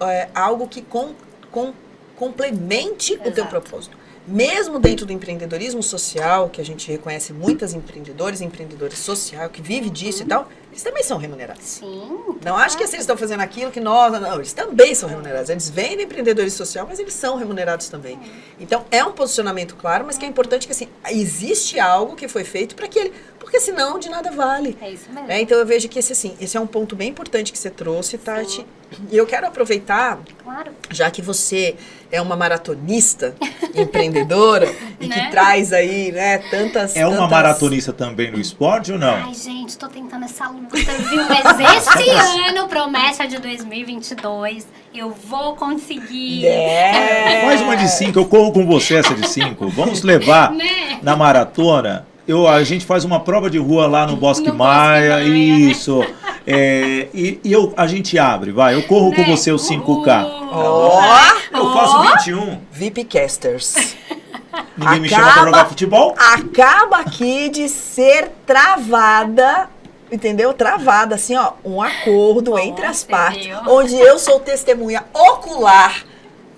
[0.00, 1.14] é, algo que com,
[1.50, 1.72] com-
[2.16, 3.48] complemente o teu Exato.
[3.48, 3.96] propósito.
[4.26, 9.62] Mesmo dentro do empreendedorismo social, que a gente reconhece muitas empreendedores e empreendedores social que
[9.62, 10.28] vivem disso e Uhum.
[10.28, 11.64] tal, eles também são remunerados.
[11.64, 12.18] Sim.
[12.44, 14.12] Não acho que assim, eles estão fazendo aquilo que nós.
[14.20, 15.48] Não, eles também são remunerados.
[15.48, 18.18] Eles vêm no empreendedorismo social, mas eles são remunerados também.
[18.60, 22.44] Então, é um posicionamento claro, mas que é importante que assim, existe algo que foi
[22.44, 23.14] feito para que ele.
[23.48, 24.76] Porque senão de nada vale.
[24.78, 25.26] É isso mesmo.
[25.26, 25.40] né?
[25.40, 28.18] Então eu vejo que esse, assim, esse é um ponto bem importante que você trouxe,
[28.18, 28.62] Tati.
[29.10, 30.70] E eu quero aproveitar, Claro.
[30.90, 31.74] já que você
[32.12, 33.34] é uma maratonista,
[33.74, 35.14] empreendedora, e Né?
[35.24, 36.94] que traz aí, né, tantas.
[36.94, 39.14] É uma tantas- maratonista também no esporte ou não?
[39.14, 41.22] Ai, gente, tô tentando essa luta, viu?
[41.26, 42.10] Mas esse
[42.50, 46.46] ano, promessa de 2022, eu vou conseguir.
[46.46, 47.42] É.
[47.46, 49.68] Faz uma de cinco, eu corro com você essa de cinco.
[49.68, 50.98] Vamos levar Né?
[51.02, 52.06] na maratona.
[52.28, 55.24] Eu, a gente faz uma prova de rua lá no Bosque No Bosque Maia, Maia,
[55.24, 55.36] né?
[55.38, 56.04] isso.
[56.46, 58.74] É, e e eu, a gente abre, vai.
[58.74, 59.26] Eu corro com Né?
[59.36, 60.24] você os 5K.
[60.26, 60.48] Uhul.
[60.52, 61.02] Ó,
[61.52, 62.60] Eu faço 21.
[62.70, 63.96] VIPcasters.
[64.76, 66.14] Ninguém me chama pra Acaba- jogar futebol?
[66.18, 69.68] acaba aqui de ser travada,
[70.12, 70.52] entendeu?
[70.54, 76.04] Travada, assim, ó, um acordo Ó, entre as partes, onde eu sou testemunha ocular,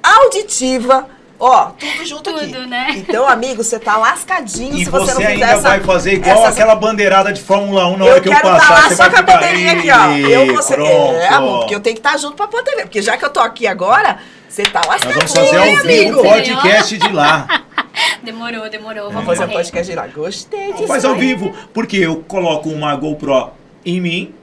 [0.02, 1.06] auditiva,
[1.40, 2.46] ó, tudo junto aqui.
[2.46, 2.86] Tudo, né?
[2.96, 5.60] Então, amigo, você tá lascadinho E se você, você, não fizer ainda essa...
[5.68, 8.44] vai fazer igual essa- aquela bandeirada de Fórmula 1 na eu hora que eu quero
[8.48, 8.68] passar.
[8.68, 10.28] tá lá você só com a bandeirinha aí, aqui, ó.
[10.28, 11.14] Eu, você, pronto.
[11.16, 12.82] é, amor, porque eu tenho que estar junto pra poder ver.
[12.82, 15.76] Porque já que eu tô aqui agora, você tá Nós lascadinho, vamos fazer ao hein,
[15.78, 16.20] vivo amigo?
[16.20, 17.64] o podcast de lá.
[18.22, 19.10] Demorou, demorou.
[19.10, 19.56] Vamos fazer um correr.
[19.58, 20.06] podcast de lá.
[20.06, 20.86] Gostei disso.
[20.86, 23.50] Faz ao vivo, porque eu coloco uma GoPro
[23.84, 24.34] em mim,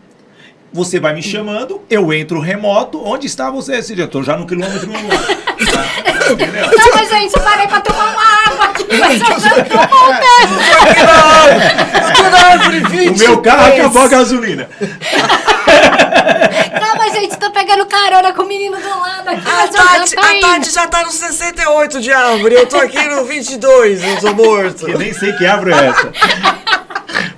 [0.77, 3.03] você vai me chamando, eu entro remoto.
[3.03, 3.81] Onde está você?
[3.97, 4.93] Eu tô já no quilômetro 1.
[4.93, 6.29] Tá?
[6.31, 6.67] Entendeu?
[6.67, 9.77] Não, mas gente, eu parei pra tomar uma água aqui, mas eu já tô
[13.11, 14.69] O meu carro acabou a gasolina.
[16.79, 20.21] Não, mas gente, tô pegando carona com o menino do lado aqui, A Tati, já
[20.21, 20.39] tô a.
[20.39, 24.87] Tati já tá no 68 de árvore, eu tô aqui no 22, eu sou morto.
[24.87, 26.13] Eu nem sei que árvore é essa.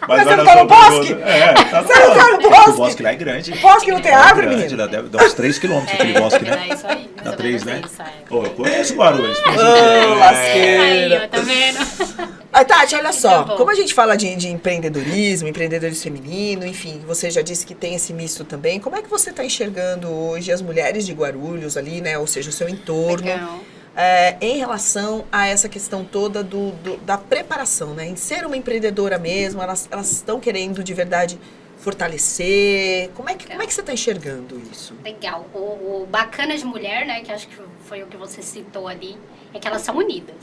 [0.09, 1.13] Mas você não tá no bosque?
[1.23, 2.69] É, tá Você não tá no É que bosque?
[2.69, 3.51] O bosque lá é grande.
[3.59, 4.77] Bosque não tem É árvore, menino?
[4.77, 6.67] lá deve dar uns 3 quilômetros aquele É, bosque, é né?
[6.73, 7.87] isso aí, Dá ou 3, menos né?
[7.91, 8.05] isso, é.
[8.27, 9.37] Pô, eu conheço Guarulhos.
[9.39, 10.05] Ô, É.
[10.15, 11.19] lasqueira.
[11.19, 12.39] Aí, ó, tá vendo?
[12.51, 17.29] Aí, Tati, olha só, como a gente fala de, de empreendedorismo, empreendedorismo feminino, enfim, você
[17.29, 18.79] já disse que tem esse misto também.
[18.79, 22.17] Como é que você está enxergando hoje as mulheres de Guarulhos ali, né?
[22.17, 23.59] Ou seja, o seu entorno, Legal.
[23.95, 28.07] É, em relação a essa questão toda do, do- da preparação, né?
[28.07, 31.39] Em ser uma empreendedora mesmo, elas elas estão querendo de verdade
[31.77, 33.09] fortalecer.
[33.15, 34.93] Como é que, como é que você está enxergando isso?
[35.03, 35.45] Legal.
[35.53, 35.57] O,
[36.03, 39.17] o bacana de mulher, né, que acho que foi o que você citou ali,
[39.53, 40.35] é que elas são unidas.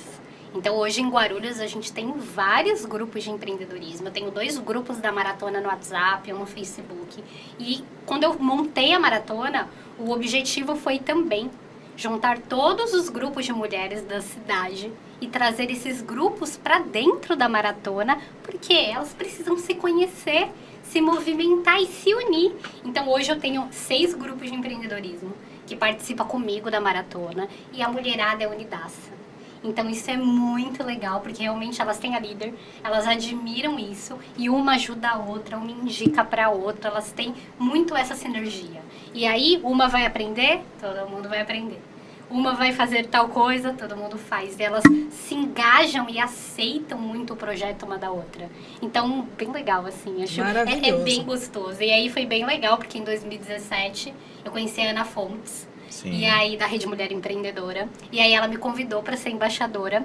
[0.55, 4.09] Então, hoje em Guarulhos, a gente tem vários grupos de empreendedorismo.
[4.09, 7.23] Eu tenho dois grupos da maratona no WhatsApp, um no Facebook.
[7.59, 11.51] E quando eu montei a maratona, o objetivo foi também
[11.97, 17.49] juntar todos os grupos de mulheres da cidade e trazer esses grupos para dentro da
[17.49, 20.51] maratona, porque elas precisam se conhecer,
[20.83, 22.55] se movimentar e se unir.
[22.85, 25.33] Então hoje eu tenho seis grupos de empreendedorismo
[25.67, 29.17] que participam comigo da maratona e a mulherada é unidaça.
[29.65, 32.55] Então isso é muito legal, porque realmente elas têm a líder,
[32.85, 37.97] elas admiram isso e uma ajuda a outra, uma indica para outra, elas têm muito
[37.97, 38.83] essa sinergia.
[39.13, 41.81] E aí uma vai aprender, todo mundo vai aprender.
[42.29, 44.59] Uma vai fazer tal coisa, todo mundo faz.
[44.59, 48.51] E elas se engajam e aceitam muito o projeto uma da outra.
[48.83, 50.23] Então, bem legal, assim.
[50.23, 51.83] Acho, é, é bem gostoso.
[51.83, 54.13] E aí foi bem legal, porque em 2017
[54.45, 55.69] eu conheci a Ana Fontes.
[55.89, 56.11] Sim.
[56.11, 57.89] E aí, da Rede Mulher Empreendedora.
[58.11, 60.05] E aí ela me convidou para ser embaixadora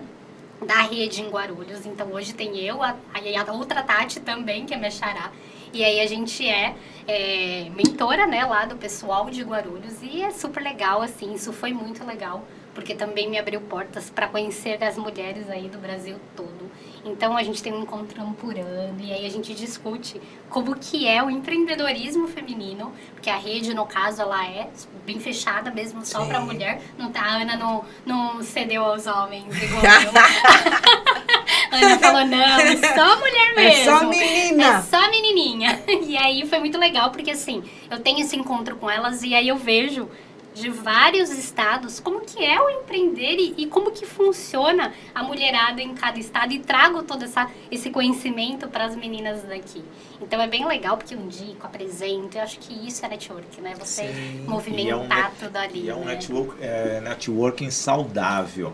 [0.66, 1.86] da rede em Guarulhos.
[1.86, 5.32] Então hoje tem eu, a, aí a outra Tati também, que é minha xará.
[5.74, 6.76] E aí a gente é,
[7.08, 10.02] é, mentora, né, lá do pessoal de Guarulhos.
[10.02, 12.44] E é super legal, assim, isso foi muito legal.
[12.74, 16.72] Porque também me abriu portas para conhecer as mulheres aí do Brasil todo.
[17.04, 21.08] Então a gente tem um encontrão por ano e aí a gente discute como que
[21.08, 24.70] é o empreendedorismo feminino, porque a rede, no caso, ela é
[25.06, 26.82] bem fechada mesmo, só para mulher.
[26.98, 31.32] Não tá, a Ana não, não cedeu aos homens igual eu.
[31.72, 33.84] Ana falou, não, é só mulher É mesmo.
[34.00, 34.64] só menina.
[34.78, 35.82] É só menininha.
[36.08, 39.48] E aí foi muito legal, porque assim, eu tenho esse encontro com elas e aí
[39.48, 40.10] eu vejo
[40.54, 45.82] de vários estados como que é o empreender e, e, como que funciona a mulherada
[45.82, 49.84] em cada estado e trago todo essa, esse conhecimento para as meninas daqui.
[50.22, 53.74] Então é bem legal porque eu indico, apresento, eu acho que isso é network, né?
[53.80, 54.46] Você Sim.
[54.48, 55.86] movimentar é um, tudo ali.
[55.86, 56.14] E é um né?
[56.14, 58.74] network, é, networking saudável.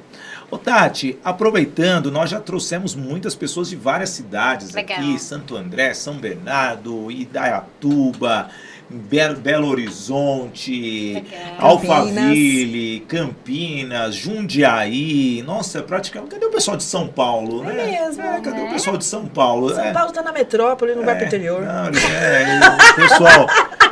[0.50, 4.98] Ô Tati, aproveitando, nós já trouxemos muitas pessoas de várias cidades legal.
[4.98, 8.50] aqui, Santo André, São Bernardo, Idaiatuba,
[8.90, 11.42] Belo, Belo Horizonte, Legal.
[11.60, 15.44] Alphaville, Campinas, Jundiaí.
[15.46, 16.34] Nossa, praticamente.
[16.34, 17.70] Cadê o pessoal de São Paulo?
[17.70, 17.86] É né?
[17.86, 18.24] mesmo.
[18.24, 18.64] É, cadê né?
[18.64, 19.70] o pessoal de São Paulo?
[19.74, 19.92] São é.
[19.92, 21.62] Paulo está na metrópole, não é, vai para o interior.
[21.62, 22.60] Não, é,
[22.92, 23.48] o pessoal.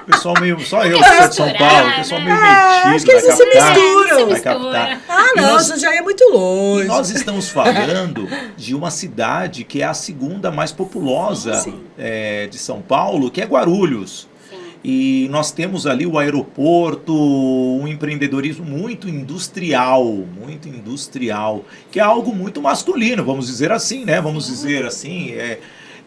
[0.05, 0.59] pessoal meio.
[0.61, 2.95] Só eu que sou de São Paulo, o pessoal meio é, metido.
[2.95, 4.29] Acho que eles não se misturam.
[4.29, 5.01] Vai captar.
[5.09, 6.87] Ah, não, nós, Jundiaí é muito longe.
[6.87, 11.65] nós estamos falando de uma cidade que é a segunda mais populosa
[11.97, 14.33] é, de São Paulo, que é Guarulhos.
[14.87, 22.35] E nós temos ali o aeroporto, um empreendedorismo muito industrial, muito industrial, que é algo
[22.35, 24.21] muito masculino, vamos dizer assim, né?
[24.21, 25.57] Vamos dizer assim, é,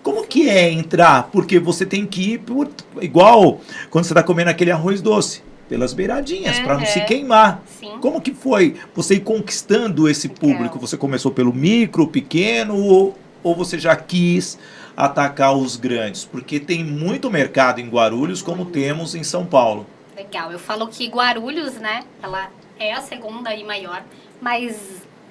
[0.00, 1.24] como que é entrar?
[1.32, 2.68] Porque você tem que ir por,
[3.02, 3.60] igual
[3.90, 6.64] quando você está comendo aquele arroz doce, pelas beiradinhas, uhum.
[6.64, 7.60] para não se queimar.
[7.80, 7.98] Sim.
[8.00, 10.78] Como que foi você ir conquistando esse público?
[10.78, 14.56] Você começou pelo micro, pequeno, ou, ou você já quis
[14.98, 16.24] atacar os grandes?
[16.24, 19.86] Porque tem muito mercado em Guarulhos, como temos em São Paulo.
[20.16, 20.50] Legal.
[20.50, 24.02] Eu falo que Guarulhos, né, ela é a segunda e maior,
[24.40, 24.76] mas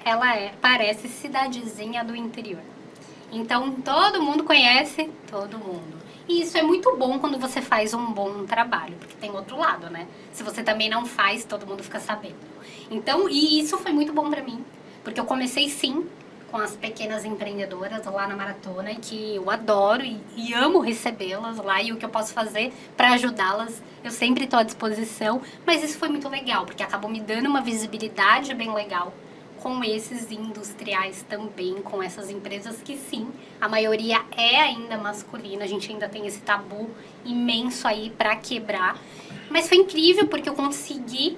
[0.02, 2.62] ela é, parece cidadezinha do interior.
[3.30, 5.98] Então todo mundo conhece todo mundo.
[6.26, 9.90] E isso é muito bom quando você faz um bom trabalho, porque tem outro lado,
[9.90, 10.06] né?
[10.32, 12.36] Se você também não faz, todo mundo fica sabendo.
[12.90, 14.64] Então, e isso foi muito bom para mim,
[15.04, 16.06] porque eu comecei sim
[16.50, 21.82] com as pequenas empreendedoras lá na maratona, que eu adoro e, e amo recebê-las lá
[21.82, 25.42] e o que eu posso fazer para ajudá-las, eu sempre estou à disposição.
[25.66, 29.12] Mas isso foi muito legal, porque acabou me dando uma visibilidade bem legal
[29.58, 33.28] com esses industriais também, com essas empresas que sim,
[33.60, 36.88] a maioria é ainda masculina, a gente ainda tem esse tabu
[37.24, 38.96] imenso aí para quebrar.
[39.50, 41.36] Mas foi incrível porque eu consegui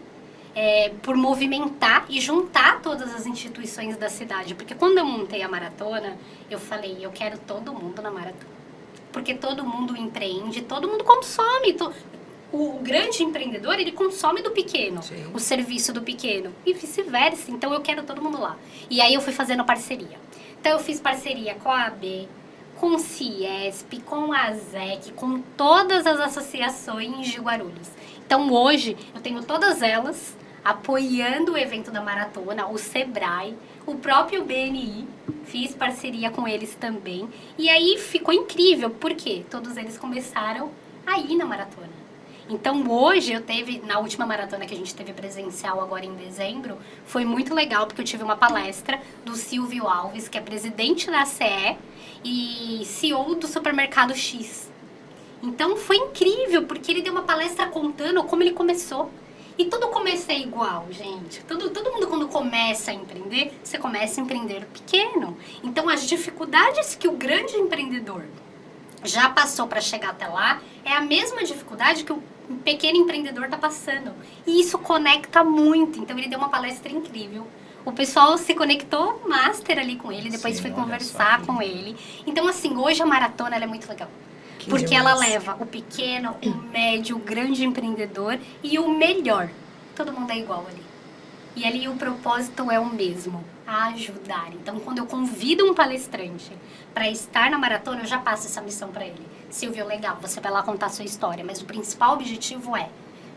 [0.54, 4.54] é, por movimentar e juntar todas as instituições da cidade.
[4.54, 6.16] Porque quando eu montei a maratona,
[6.50, 8.60] eu falei, eu quero todo mundo na maratona.
[9.12, 11.72] Porque todo mundo empreende, todo mundo consome.
[11.74, 11.92] To...
[12.52, 15.30] O grande empreendedor, ele consome do pequeno, Sim.
[15.32, 16.52] o serviço do pequeno.
[16.66, 17.50] E vice-versa.
[17.50, 18.56] Então, eu quero todo mundo lá.
[18.88, 20.18] E aí, eu fui fazendo parceria.
[20.60, 22.28] Então, eu fiz parceria com a AB,
[22.76, 27.88] com o Ciesp, com a ZEC, com todas as associações de Guarulhos.
[28.26, 34.44] Então, hoje, eu tenho todas elas apoiando o evento da maratona, o Sebrae, o próprio
[34.44, 35.06] BNI,
[35.44, 37.28] fiz parceria com eles também.
[37.58, 40.70] E aí ficou incrível, porque todos eles começaram
[41.06, 42.00] a ir na maratona.
[42.48, 46.76] Então hoje eu teve, na última maratona que a gente teve presencial agora em dezembro,
[47.04, 51.24] foi muito legal porque eu tive uma palestra do Silvio Alves, que é presidente da
[51.24, 51.76] CE
[52.24, 54.68] e CEO do supermercado X.
[55.42, 59.10] Então foi incrível, porque ele deu uma palestra contando como ele começou.
[59.60, 61.44] E todo começo é igual, gente.
[61.44, 65.36] Todo, todo mundo, quando começa a empreender, você começa a empreender pequeno.
[65.62, 68.22] Então, as dificuldades que o grande empreendedor
[69.04, 72.22] já passou para chegar até lá é a mesma dificuldade que o
[72.64, 74.14] pequeno empreendedor está passando.
[74.46, 75.98] E isso conecta muito.
[75.98, 77.46] Então, ele deu uma palestra incrível.
[77.84, 81.94] O pessoal se conectou master ali com ele, depois Sim, foi conversar com ele.
[82.26, 84.08] Então, assim, hoje a maratona é muito legal.
[84.60, 85.06] Que porque demais.
[85.06, 89.48] ela leva o pequeno, o médio, o grande empreendedor e o melhor.
[89.96, 90.82] Todo mundo é igual ali.
[91.56, 94.52] E ali o propósito é o mesmo, ajudar.
[94.52, 96.52] Então, quando eu convido um palestrante
[96.92, 99.26] para estar na maratona, eu já passo essa missão para ele.
[99.48, 102.90] Silvio, legal, você vai lá contar a sua história, mas o principal objetivo é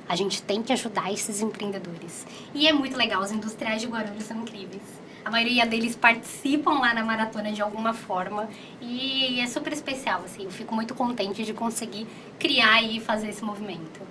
[0.07, 2.25] a gente tem que ajudar esses empreendedores.
[2.53, 4.81] E é muito legal, os industriais de Guarulhos são incríveis.
[5.25, 8.49] A maioria deles participam lá na maratona de alguma forma
[8.81, 10.43] e é super especial, assim.
[10.43, 12.07] Eu fico muito contente de conseguir
[12.37, 14.01] criar e fazer esse movimento.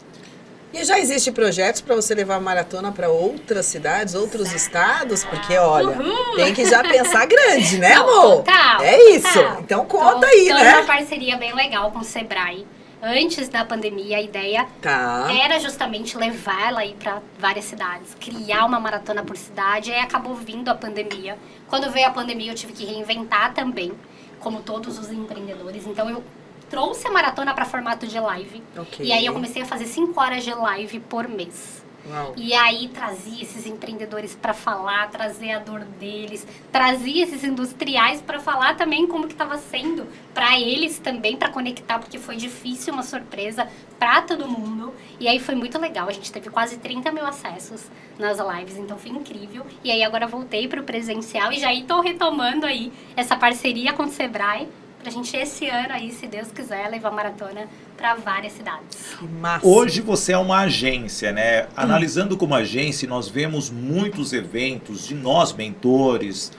[0.72, 5.22] E já existem projetos para você levar a maratona para outras cidades, outros estados?
[5.22, 6.36] Porque, olha, Uhul.
[6.36, 8.42] tem que já pensar grande, né, amor?
[8.42, 8.78] Tá.
[8.80, 9.34] É isso.
[9.34, 9.58] Tá.
[9.60, 10.76] Então conta tô, aí, tô né?
[10.76, 12.66] uma parceria bem legal com o Sebrae
[13.02, 15.28] antes da pandemia, a ideia tá.
[15.32, 19.90] era justamente levar ela aí para várias cidades, criar uma maratona por cidade.
[19.90, 21.36] E aí acabou vindo a pandemia.
[21.68, 23.92] Quando veio a pandemia, eu tive que reinventar também,
[24.38, 25.84] como todos os empreendedores.
[25.86, 26.22] Então eu
[26.70, 28.62] trouxe a maratona para formato de live.
[28.78, 29.06] Okay.
[29.06, 31.84] E aí eu comecei a fazer 5 horas de live por mês.
[32.36, 38.40] E aí trazia esses empreendedores para falar, trazer a dor deles, trazia esses industriais para
[38.40, 43.02] falar também como que estava sendo para eles também, para conectar, porque foi difícil, uma
[43.02, 44.92] surpresa para todo mundo.
[45.20, 48.98] E aí foi muito legal, a gente teve quase 30 mil acessos nas lives, então
[48.98, 49.64] foi incrível.
[49.84, 54.04] E aí agora voltei para o presencial e já estou retomando aí essa parceria com
[54.04, 54.68] o Sebrae
[55.02, 59.16] pra gente esse ano aí, se Deus quiser, levar a maratona para várias cidades.
[59.62, 61.64] Hoje você é uma agência, né?
[61.64, 61.66] Hum.
[61.76, 66.52] Analisando como agência, nós vemos muitos eventos de nós, mentores,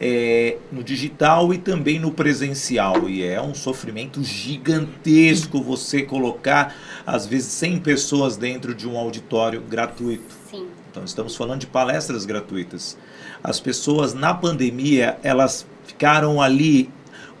[0.00, 3.08] é, no digital e também no presencial.
[3.08, 6.74] E é um sofrimento gigantesco você colocar,
[7.06, 10.34] às vezes, 100 pessoas dentro de um auditório gratuito.
[10.50, 10.66] Sim.
[10.90, 12.96] Então, estamos falando de palestras gratuitas.
[13.44, 16.90] As pessoas, na pandemia, elas ficaram ali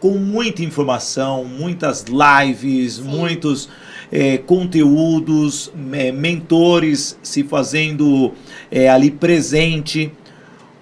[0.00, 3.02] com muita informação, muitas lives, Sim.
[3.02, 3.68] muitos
[4.10, 8.32] é, conteúdos, é, mentores se fazendo
[8.70, 10.10] é, ali presente.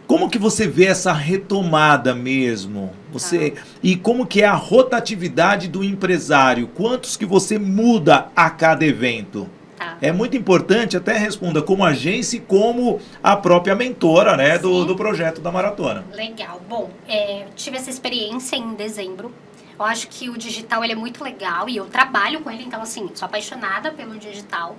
[0.06, 2.92] Como que você vê essa retomada mesmo?
[3.12, 3.62] Você ah.
[3.82, 6.68] e como que é a rotatividade do empresário?
[6.68, 9.48] Quantos que você muda a cada evento?
[9.78, 9.96] Tá.
[10.02, 14.96] É muito importante, até responda como agência e como a própria mentora né, do, do
[14.96, 16.04] projeto da maratona.
[16.12, 16.60] Legal.
[16.68, 19.32] Bom, é, tive essa experiência em dezembro.
[19.78, 22.82] Eu acho que o digital ele é muito legal e eu trabalho com ele, então
[22.82, 24.74] assim, sou apaixonada pelo digital.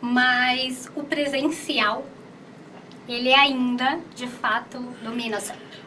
[0.00, 2.06] Mas o presencial,
[3.08, 5.38] ele ainda, de fato, domina.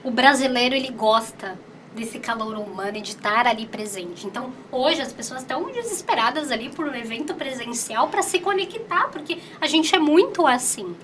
[0.04, 1.58] O brasileiro, ele gosta
[1.96, 4.28] desse calor humano e de estar ali presente.
[4.28, 9.40] Então, hoje as pessoas estão desesperadas ali por um evento presencial para se conectar, porque
[9.60, 10.96] a gente é muito assim.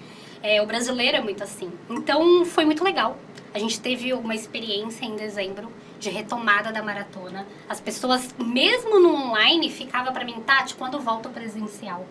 [0.43, 1.71] É, o brasileiro é muito assim.
[1.89, 3.17] Então, foi muito legal.
[3.53, 7.47] A gente teve uma experiência em dezembro de retomada da maratona.
[7.67, 12.05] As pessoas, mesmo no online, ficava para mim, Tati, quando volta o presencial?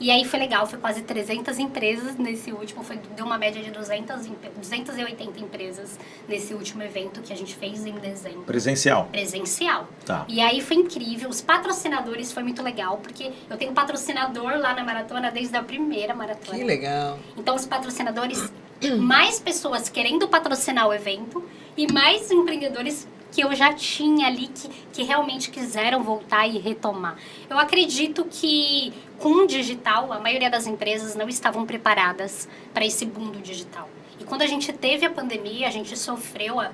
[0.00, 3.70] E aí foi legal, foi quase 300 empresas nesse último, foi, deu uma média de
[3.70, 4.26] 200,
[4.56, 8.42] 280 empresas nesse último evento que a gente fez em dezembro.
[8.42, 9.08] Presencial?
[9.10, 9.88] Presencial.
[10.06, 10.24] Tá.
[10.28, 14.84] E aí foi incrível, os patrocinadores foi muito legal, porque eu tenho patrocinador lá na
[14.84, 16.56] maratona desde a primeira maratona.
[16.56, 17.18] Que legal.
[17.36, 18.52] Então os patrocinadores,
[18.98, 21.44] mais pessoas querendo patrocinar o evento
[21.76, 27.16] e mais empreendedores que eu já tinha ali que, que realmente quiseram voltar e retomar.
[27.48, 33.04] Eu acredito que com o digital, a maioria das empresas não estavam preparadas para esse
[33.04, 33.88] boom do digital.
[34.20, 36.72] E quando a gente teve a pandemia, a gente sofreu é,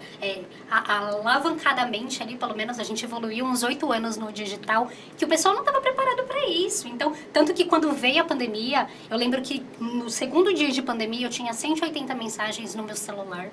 [0.71, 5.55] alavancadamente ali, pelo menos a gente evoluiu uns oito anos no digital, que o pessoal
[5.55, 6.89] não estava preparado para isso.
[6.89, 11.27] Então, tanto que quando veio a pandemia, eu lembro que no segundo dia de pandemia
[11.27, 13.51] eu tinha 180 mensagens no meu celular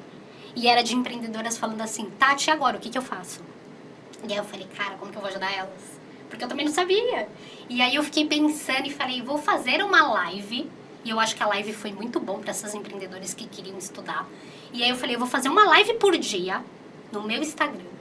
[0.56, 3.42] e era de empreendedoras falando assim, Tati, agora o que, que eu faço?
[4.28, 5.91] E aí eu falei, cara, como que eu vou ajudar elas?
[6.32, 7.28] Porque eu também não sabia.
[7.70, 10.68] E aí eu fiquei pensando e falei, vou fazer uma live.
[11.04, 14.28] E eu acho que a live foi muito bom para essas empreendedoras que queriam estudar.
[14.72, 16.64] E aí eu falei, eu vou fazer uma live por dia
[17.12, 17.92] no meu Instagram.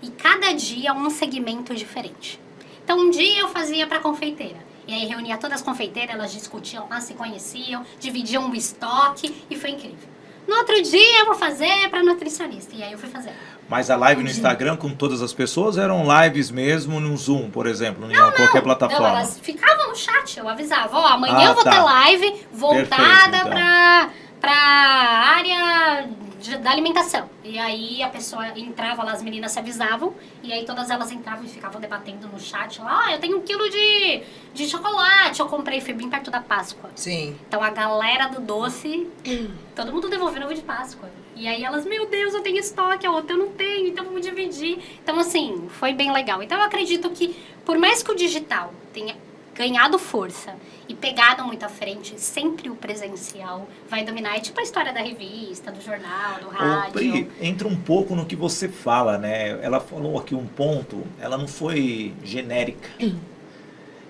[0.00, 2.40] E cada dia um segmento diferente.
[2.84, 4.64] Então um dia eu fazia para confeiteira.
[4.86, 9.56] E aí reunia todas as confeiteiras, elas discutiam lá, se conheciam, dividiam o estoque e
[9.56, 10.14] foi incrível.
[10.46, 12.74] No outro dia eu vou fazer para nutricionista.
[12.76, 13.32] E aí eu fui fazer.
[13.68, 17.66] Mas a live no Instagram com todas as pessoas eram lives mesmo no Zoom, por
[17.66, 19.08] exemplo, em qualquer plataforma?
[19.08, 21.70] Não, elas ficavam no chat, eu avisava, ó, oh, amanhã ah, eu vou tá.
[21.70, 23.50] ter live voltada então.
[23.50, 24.10] para
[24.44, 26.06] para área
[26.38, 27.30] de, da alimentação.
[27.42, 31.44] E aí a pessoa entrava lá, as meninas se avisavam, e aí todas elas entravam
[31.44, 35.46] e ficavam debatendo no chat lá, ah, eu tenho um quilo de, de chocolate, eu
[35.46, 36.90] comprei, foi bem perto da Páscoa.
[36.94, 37.38] Sim.
[37.48, 39.08] Então a galera do doce,
[39.74, 41.08] todo mundo devolvendo ovo de Páscoa.
[41.36, 44.20] E aí elas, meu Deus, eu tenho estoque, a outra eu não tenho, então vamos
[44.20, 44.78] dividir.
[45.02, 46.42] Então, assim, foi bem legal.
[46.42, 49.16] Então eu acredito que, por mais que o digital tenha
[49.54, 50.54] ganhado força
[50.88, 54.36] e pegado muito à frente, sempre o presencial vai dominar.
[54.36, 56.88] É tipo a história da revista, do jornal, do rádio.
[56.88, 59.58] Ô, Pri, entra um pouco no que você fala, né?
[59.62, 62.88] Ela falou aqui um ponto, ela não foi genérica.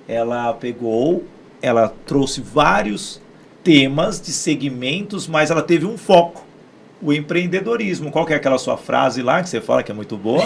[0.08, 1.24] Ela pegou,
[1.62, 3.20] ela trouxe vários
[3.62, 6.43] temas de segmentos, mas ela teve um foco,
[7.04, 8.10] o empreendedorismo.
[8.10, 10.42] Qual que é aquela sua frase lá que você fala que é muito boa?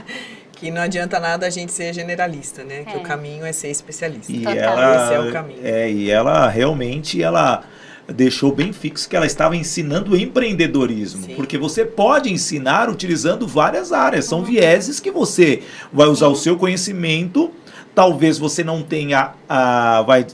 [0.52, 2.80] que não adianta nada a gente ser generalista, né?
[2.80, 2.84] É.
[2.84, 3.02] Que o é.
[3.02, 4.32] caminho é ser especialista.
[4.32, 5.60] E ela, Esse é o caminho.
[5.62, 7.64] É, e ela realmente ela
[8.08, 11.34] deixou bem fixo que ela estava ensinando empreendedorismo, Sim.
[11.36, 14.46] porque você pode ensinar utilizando várias áreas, são uhum.
[14.46, 16.32] vieses que você vai usar Sim.
[16.32, 17.52] o seu conhecimento,
[17.94, 20.26] talvez você não tenha a vai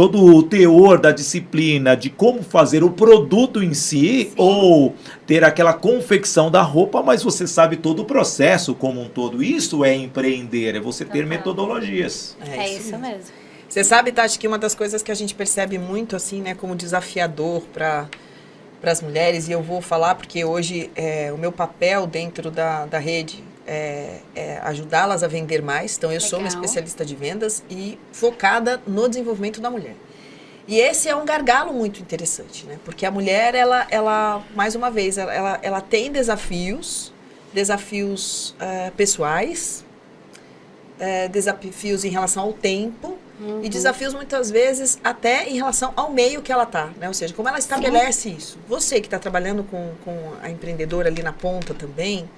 [0.00, 4.32] todo o teor da disciplina de como fazer o produto em si Sim.
[4.34, 4.94] ou
[5.26, 9.42] ter aquela confecção da roupa, mas você sabe todo o processo como um todo.
[9.42, 11.28] Isso é empreender, é você ter uhum.
[11.28, 12.34] metodologias.
[12.40, 13.24] É, é isso mesmo.
[13.68, 16.74] Você sabe, Tati, que uma das coisas que a gente percebe muito, assim, né, como
[16.74, 18.08] desafiador para
[18.80, 22.86] para as mulheres, e eu vou falar porque hoje é, o meu papel dentro da,
[22.86, 25.96] da rede é, é ajudá-las a vender mais.
[25.96, 26.28] Então, eu Legal.
[26.28, 29.94] sou uma especialista de vendas e focada no desenvolvimento da mulher.
[30.66, 32.78] E esse é um gargalo muito interessante, né?
[32.84, 37.12] Porque a mulher, ela, ela mais uma vez, ela, ela, tem desafios,
[37.52, 39.84] desafios uh, pessoais,
[41.00, 43.64] uh, desafios em relação ao tempo, Uhum.
[43.64, 47.08] E desafios muitas vezes até em relação ao meio que ela está, né?
[47.08, 48.36] Ou seja, como ela estabelece Sim.
[48.36, 48.58] isso.
[48.68, 52.28] Você que está trabalhando com, com a empreendedora ali na ponta também,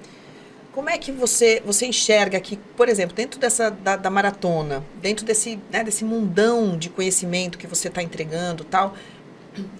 [0.73, 5.25] como é que você, você enxerga que, por exemplo, dentro dessa da, da maratona, dentro
[5.25, 8.95] desse, né, desse mundão de conhecimento que você está entregando tal,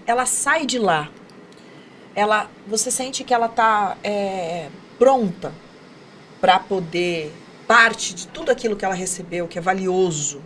[0.05, 1.09] ela sai de lá.
[2.15, 4.69] Ela, você sente que ela está é,
[4.99, 5.51] pronta
[6.39, 7.33] para poder
[7.67, 10.41] parte de tudo aquilo que ela recebeu, que é valioso,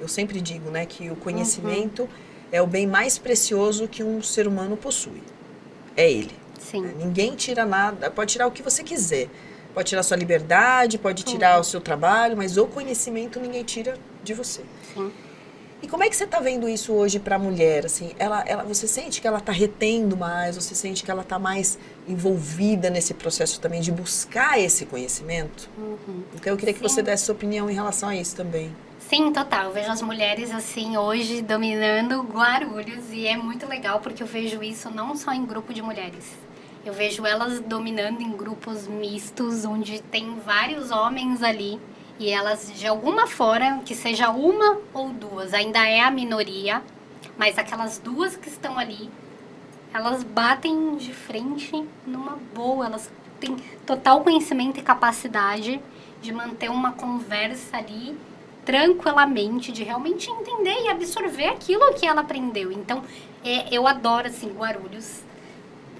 [0.00, 2.08] eu sempre digo, né, que o conhecimento uhum.
[2.52, 5.22] é o bem mais precioso que um ser humano possui.
[5.96, 6.34] É ele.
[6.58, 6.82] Sim.
[6.96, 9.28] Ninguém tira nada, pode tirar o que você quiser.
[9.78, 11.60] Pode tirar sua liberdade, pode tirar uhum.
[11.60, 14.62] o seu trabalho, mas o conhecimento ninguém tira de você.
[14.92, 15.12] Sim.
[15.80, 17.86] E como é que você está vendo isso hoje para a mulher?
[17.86, 20.56] Assim, ela, ela, você sente que ela está retendo mais?
[20.56, 25.70] Você sente que ela está mais envolvida nesse processo também de buscar esse conhecimento?
[25.78, 26.24] Uhum.
[26.34, 26.88] Então eu queria que Sim.
[26.88, 28.74] você desse sua opinião em relação a isso também.
[28.98, 29.66] Sim, total.
[29.66, 34.60] Eu vejo as mulheres assim hoje dominando Guarulhos e é muito legal porque eu vejo
[34.60, 36.24] isso não só em grupo de mulheres.
[36.84, 41.78] Eu vejo elas dominando em grupos mistos onde tem vários homens ali
[42.18, 46.82] e elas de alguma forma, que seja uma ou duas, ainda é a minoria,
[47.36, 49.08] mas aquelas duas que estão ali,
[49.94, 51.72] elas batem de frente
[52.06, 53.56] numa boa, elas têm
[53.86, 55.80] total conhecimento e capacidade
[56.20, 58.18] de manter uma conversa ali
[58.64, 62.70] tranquilamente, de realmente entender e absorver aquilo que ela aprendeu.
[62.70, 63.02] Então,
[63.42, 65.22] é, eu adoro, assim, Guarulhos,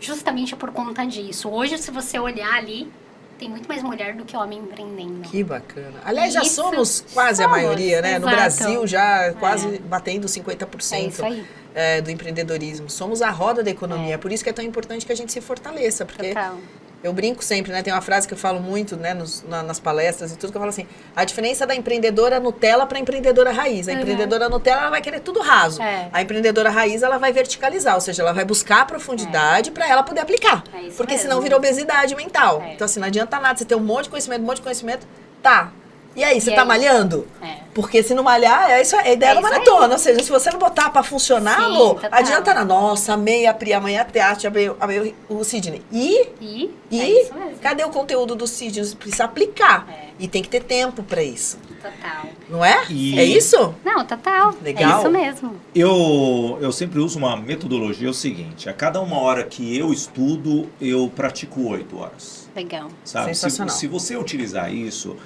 [0.00, 1.48] justamente por conta disso.
[1.48, 2.90] Hoje, se você olhar ali,
[3.38, 5.28] tem muito mais mulher do que homem empreendendo.
[5.28, 5.94] Que bacana.
[6.04, 8.16] Aliás, já somos quase somos, a maioria, né?
[8.16, 8.26] Exato.
[8.26, 9.32] No Brasil, já é.
[9.32, 11.44] quase batendo 50%
[11.74, 11.98] é.
[11.98, 12.90] É, do empreendedorismo.
[12.90, 14.14] Somos a roda da economia.
[14.14, 14.18] É.
[14.18, 16.58] Por isso que é tão importante que a gente se fortaleça, porque Total.
[17.02, 17.80] Eu brinco sempre, né?
[17.80, 20.56] Tem uma frase que eu falo muito, né, nos, na, nas palestras e tudo, que
[20.56, 23.88] eu falo assim: a diferença da empreendedora Nutella para a empreendedora raiz.
[23.88, 23.98] A uhum.
[23.98, 25.80] empreendedora Nutella ela vai querer tudo raso.
[25.80, 26.08] É.
[26.12, 29.72] A empreendedora raiz ela vai verticalizar, ou seja, ela vai buscar a profundidade é.
[29.72, 30.64] para ela poder aplicar.
[30.74, 31.28] É porque mesmo.
[31.28, 32.62] senão vira obesidade mental.
[32.62, 32.74] É.
[32.74, 35.06] Então, assim, não adianta nada você ter um monte de conhecimento, um monte de conhecimento.
[35.40, 35.72] Tá,
[36.16, 36.68] e aí, você e tá aí?
[36.68, 37.26] malhando?
[37.42, 37.58] É.
[37.74, 39.86] Porque se não malhar, é isso é a ideia é da maratona.
[39.86, 39.92] Aí.
[39.92, 43.54] Ou seja, se você não botar pra funcionar, Sim, amor, adianta na nossa, amei a
[43.54, 45.82] Pri, amanhã a Teatro, amei, amei o Sidney.
[45.92, 46.28] E?
[46.40, 46.70] E?
[46.90, 47.20] E?
[47.20, 48.84] É cadê o conteúdo do Sidney?
[48.96, 49.86] Precisa aplicar.
[49.88, 50.08] É.
[50.18, 51.58] E tem que ter tempo pra isso.
[51.80, 52.26] Total.
[52.48, 52.84] Não é?
[52.90, 53.16] E...
[53.18, 53.72] É isso?
[53.84, 54.54] Não, total.
[54.60, 54.96] Legal.
[54.96, 55.54] É isso mesmo.
[55.72, 59.92] Eu, eu sempre uso uma metodologia, é o seguinte, a cada uma hora que eu
[59.92, 62.48] estudo, eu pratico oito horas.
[62.56, 62.88] Legal.
[63.04, 63.26] Sabe?
[63.26, 63.72] Sensacional.
[63.72, 65.16] Se, se você utilizar isso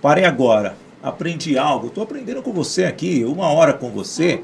[0.00, 4.42] Parei agora, aprendi algo, estou aprendendo com você aqui, uma hora com você.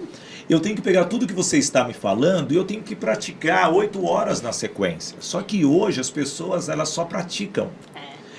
[0.48, 3.72] Eu tenho que pegar tudo que você está me falando e eu tenho que praticar
[3.72, 5.16] oito horas na sequência.
[5.20, 7.70] Só que hoje as pessoas elas só praticam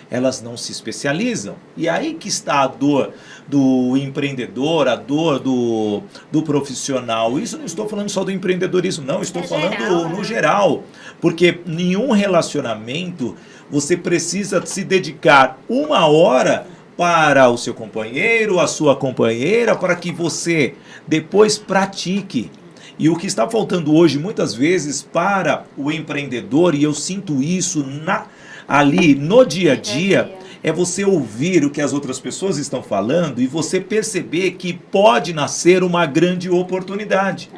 [0.09, 1.55] elas não se especializam.
[1.75, 3.13] E aí que está a dor
[3.47, 6.01] do empreendedor, a dor do,
[6.31, 7.37] do profissional.
[7.37, 10.23] Isso não estou falando só do empreendedorismo, não, estou é falando geral, no né?
[10.23, 10.83] geral.
[11.19, 13.35] Porque nenhum relacionamento
[13.69, 16.65] você precisa se dedicar uma hora
[16.97, 20.73] para o seu companheiro, a sua companheira, para que você
[21.07, 22.49] depois pratique.
[22.97, 27.85] E o que está faltando hoje, muitas vezes, para o empreendedor, e eu sinto isso
[27.85, 28.25] na,
[28.67, 30.33] ali no dia a dia,
[30.63, 35.31] é você ouvir o que as outras pessoas estão falando e você perceber que pode
[35.31, 37.51] nascer uma grande oportunidade.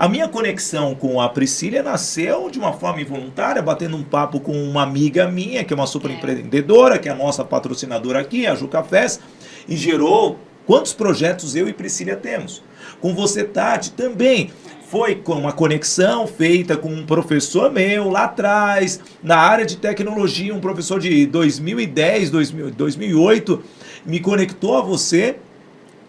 [0.00, 4.52] A minha conexão com a Priscila nasceu de uma forma involuntária, batendo um papo com
[4.52, 8.54] uma amiga minha, que é uma super empreendedora, que é a nossa patrocinadora aqui, a
[8.54, 9.20] Ju Cafés,
[9.68, 12.62] e gerou quantos projetos eu e Priscila temos.
[12.98, 14.50] Com você, Tati, também
[14.88, 20.54] foi com uma conexão feita com um professor meu lá atrás, na área de tecnologia,
[20.54, 23.62] um professor de 2010, 2000, 2008,
[24.06, 25.36] me conectou a você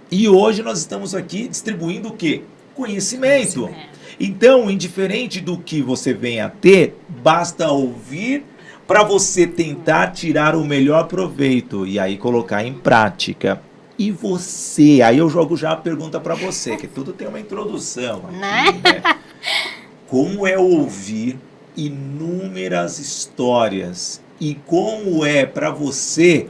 [0.10, 2.44] e hoje nós estamos aqui distribuindo o quê?
[2.82, 3.70] Conhecimento.
[4.20, 8.44] Então, indiferente do que você venha a ter, basta ouvir
[8.88, 13.62] para você tentar tirar o melhor proveito e aí colocar em prática.
[13.98, 15.02] E você?
[15.04, 18.24] Aí eu jogo já a pergunta para você, que tudo tem uma introdução.
[18.28, 18.82] Aqui, né?
[18.84, 19.16] né?
[20.08, 21.38] Como é ouvir
[21.78, 26.48] inúmeras histórias e como é para você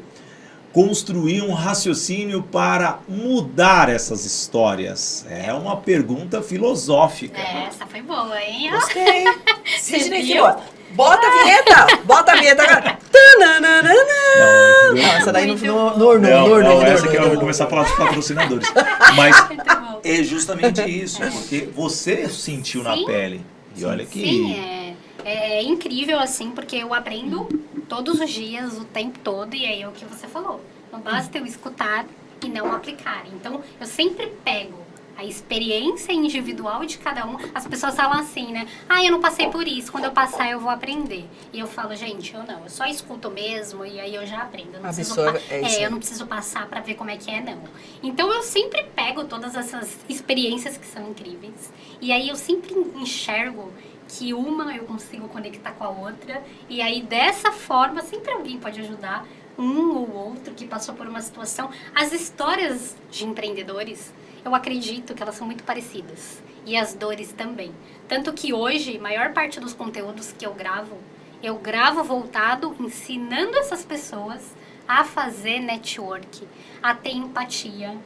[0.73, 5.25] construir um raciocínio para mudar essas histórias?
[5.29, 7.39] É uma pergunta filosófica.
[7.39, 8.71] É, essa foi boa, hein?
[8.71, 9.25] Gostei.
[9.79, 10.45] Sidney viu?
[10.45, 10.55] Filho,
[10.91, 12.03] bota a vinheta.
[12.05, 12.97] Bota a vinheta agora.
[13.39, 17.29] Não, Não, essa daí no, Muito ornou, não, no ornou, não, no essa que eu
[17.29, 18.73] vou começar a falar dos patrocinadores.
[19.15, 19.35] Mas
[20.03, 23.05] é justamente isso, porque você sentiu na Sim.
[23.05, 23.45] pele.
[23.75, 24.19] E olha que.
[24.19, 27.47] Sim, é, é incrível assim, porque eu aprendo
[27.91, 30.61] todos os dias, o tempo todo, e aí é o que você falou.
[30.93, 32.05] Não basta eu escutar
[32.41, 33.25] e não aplicar.
[33.33, 34.79] Então, eu sempre pego
[35.17, 37.35] a experiência individual de cada um.
[37.53, 38.65] As pessoas falam assim, né?
[38.87, 39.91] Ah, eu não passei por isso.
[39.91, 41.25] Quando eu passar, eu vou aprender.
[41.51, 42.63] E eu falo, gente, eu não.
[42.63, 44.75] Eu só escuto mesmo e aí eu já aprendo.
[44.75, 45.83] Eu não preciso, é aí.
[45.83, 47.61] eu não preciso passar pra ver como é que é, não.
[48.01, 51.73] Então, eu sempre pego todas essas experiências que são incríveis.
[51.99, 53.69] E aí, eu sempre enxergo
[54.11, 56.43] que uma eu consigo conectar com a outra.
[56.67, 59.25] E aí, dessa forma, sempre alguém pode ajudar
[59.57, 61.71] um ou outro que passou por uma situação.
[61.95, 66.43] As histórias de empreendedores, eu acredito que elas são muito parecidas.
[66.65, 67.73] E as dores também.
[68.07, 70.97] Tanto que hoje, maior parte dos conteúdos que eu gravo,
[71.41, 74.53] eu gravo voltado ensinando essas pessoas
[74.87, 76.47] a fazer network,
[76.83, 77.97] a ter empatia.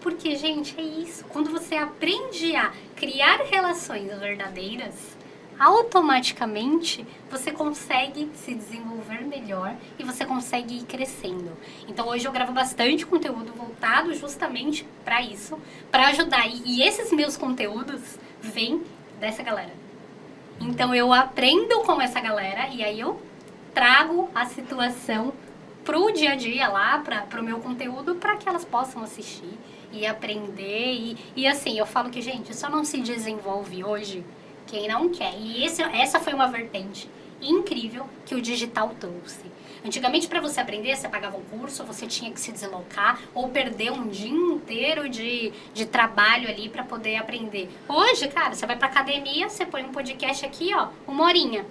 [0.00, 1.24] Porque, gente, é isso.
[1.26, 5.19] Quando você aprende a criar relações verdadeiras,
[5.60, 11.54] automaticamente você consegue se desenvolver melhor e você consegue ir crescendo.
[11.86, 15.58] Então hoje eu gravo bastante conteúdo voltado justamente para isso,
[15.90, 16.48] para ajudar.
[16.48, 18.82] E, esses meus conteúdos vêm
[19.20, 19.74] dessa galera.
[20.58, 23.20] Então eu aprendo com essa galera e aí eu
[23.74, 25.34] trago a situação
[25.84, 29.58] pro dia a dia lá, para pro meu conteúdo, para que elas possam assistir
[29.92, 30.94] e aprender.
[30.94, 34.24] E, e assim, eu falo que, gente, só não se desenvolve hoje
[34.70, 35.34] quem não quer.
[35.38, 37.10] E esse, essa foi uma vertente
[37.42, 39.50] incrível que o digital trouxe.
[39.84, 43.90] Antigamente, para você aprender, você pagava um curso, você tinha que se deslocar ou perder
[43.90, 47.70] um dia inteiro de, de trabalho ali para poder aprender.
[47.88, 51.64] Hoje, cara, você vai pra academia, você põe um podcast aqui, ó, uma horinha.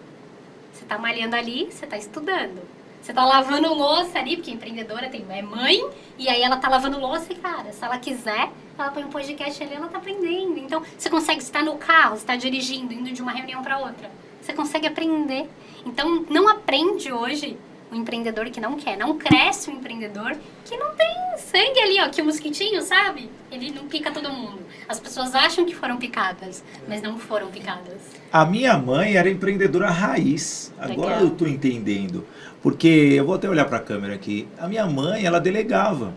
[0.74, 2.62] Você tá malhando ali, você tá estudando.
[3.00, 5.88] Você tá lavando louça ali, porque empreendedora tem, é mãe,
[6.18, 8.52] e aí ela tá lavando louça e, cara, se ela quiser,
[8.82, 10.58] ela põe um podcast ali, ela tá aprendendo.
[10.58, 14.10] Então, você consegue estar no carro, tá dirigindo, indo de uma reunião para outra.
[14.42, 15.50] Você consegue aprender.
[15.86, 17.58] Então, não aprende hoje
[17.92, 18.98] o empreendedor que não quer.
[18.98, 21.08] Não cresce o empreendedor que não tem
[21.38, 23.30] sangue ali, ó, que o mosquitinho, sabe?
[23.52, 24.60] Ele não pica todo mundo.
[24.88, 28.02] As pessoas acham que foram picadas, mas não foram picadas.
[28.32, 30.74] A minha mãe era empreendedora raiz.
[30.78, 31.22] Agora Legal.
[31.22, 32.26] eu tô entendendo.
[32.62, 34.48] Porque eu vou até olhar para a câmera aqui.
[34.58, 36.14] A minha mãe, ela delegava.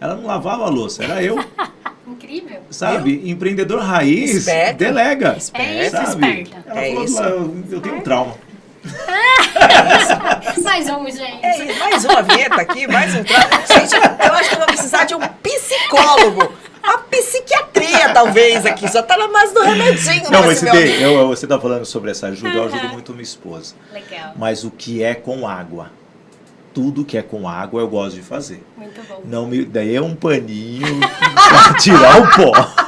[0.00, 1.36] Ela não lavava a louça, era eu,
[2.10, 2.60] Incrível.
[2.70, 3.30] sabe?
[3.30, 4.76] Empreendedor raiz Esperto.
[4.78, 5.36] delega.
[5.54, 6.08] É isso, sabe?
[6.42, 6.64] esperta.
[6.66, 7.22] Ela É falou, isso.
[7.22, 8.34] eu, eu tenho um trauma.
[10.62, 11.44] Mais um, gente.
[11.44, 13.50] É isso, mais uma vinheta aqui, mais um trago.
[13.66, 16.52] Gente, eu acho que eu vou precisar de um psicólogo.
[16.82, 18.88] Uma psiquiatria, talvez, aqui.
[18.90, 20.30] Só tá na base do remedinho.
[20.30, 23.22] Não, mas esse você, eu- você tá falando sobre essa ajuda, eu ajudo muito minha
[23.22, 23.74] esposa.
[23.92, 24.32] Legal.
[24.36, 25.90] Mas o que é com água?
[26.78, 28.64] Tudo que é com água eu gosto de fazer.
[28.76, 29.22] Muito bom.
[29.24, 31.00] Não me, daí é um paninho
[31.34, 32.87] pra tirar o pó.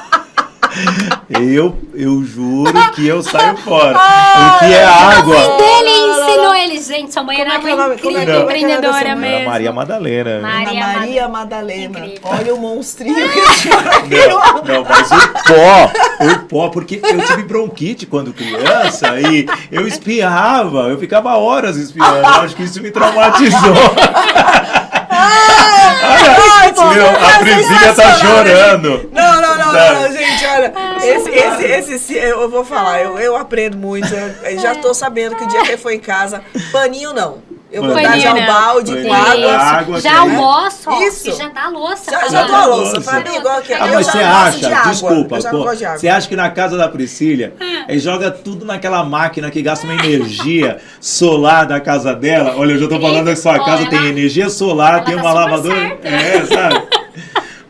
[1.29, 3.97] Eu, eu juro que eu saio fora.
[3.99, 5.35] o que é A água?
[5.37, 7.13] mãe dele ensinou ele, gente.
[7.13, 9.49] Sua mãe Como era é é uma é incrível é o nome empreendedora mesmo.
[9.51, 10.41] Maria Madalena.
[10.41, 11.99] Maria Ana Maria Madalena.
[11.99, 12.21] Incrível.
[12.25, 14.27] Olha o monstrinho que tinha aqui.
[14.29, 15.93] Não, não, mas o pó,
[16.25, 22.19] o pó, porque eu tive bronquite quando criança e eu espirrava, eu ficava horas espirrando.
[22.19, 23.61] Eu acho que isso me traumatizou.
[25.13, 29.11] Ai, Meu, meu, a Frisinha tá chorando.
[29.13, 30.73] Não, não, não, não, não, gente, olha.
[31.03, 34.13] Esse, esse, esse, esse, eu vou falar, eu, eu aprendo muito.
[34.13, 36.43] Eu, eu já tô sabendo que o dia que ele for em casa,
[36.73, 37.50] paninho não.
[37.73, 39.57] Eu vou dar já o balde com água.
[39.57, 41.31] água, já é- almoço, ó, Isso.
[41.31, 42.11] e já dá a louça.
[42.11, 43.23] Já, já dou a louça.
[43.37, 46.77] Igual que Ah, mas você acha, de desculpa, pô, de você acha que na casa
[46.77, 47.53] da Priscila,
[47.89, 52.55] ele joga tudo naquela máquina que gasta uma energia solar da casa dela?
[52.57, 55.99] Olha, eu já tô falando que sua casa tem energia solar, tem tá uma lavadora.
[56.03, 56.83] É, sabe?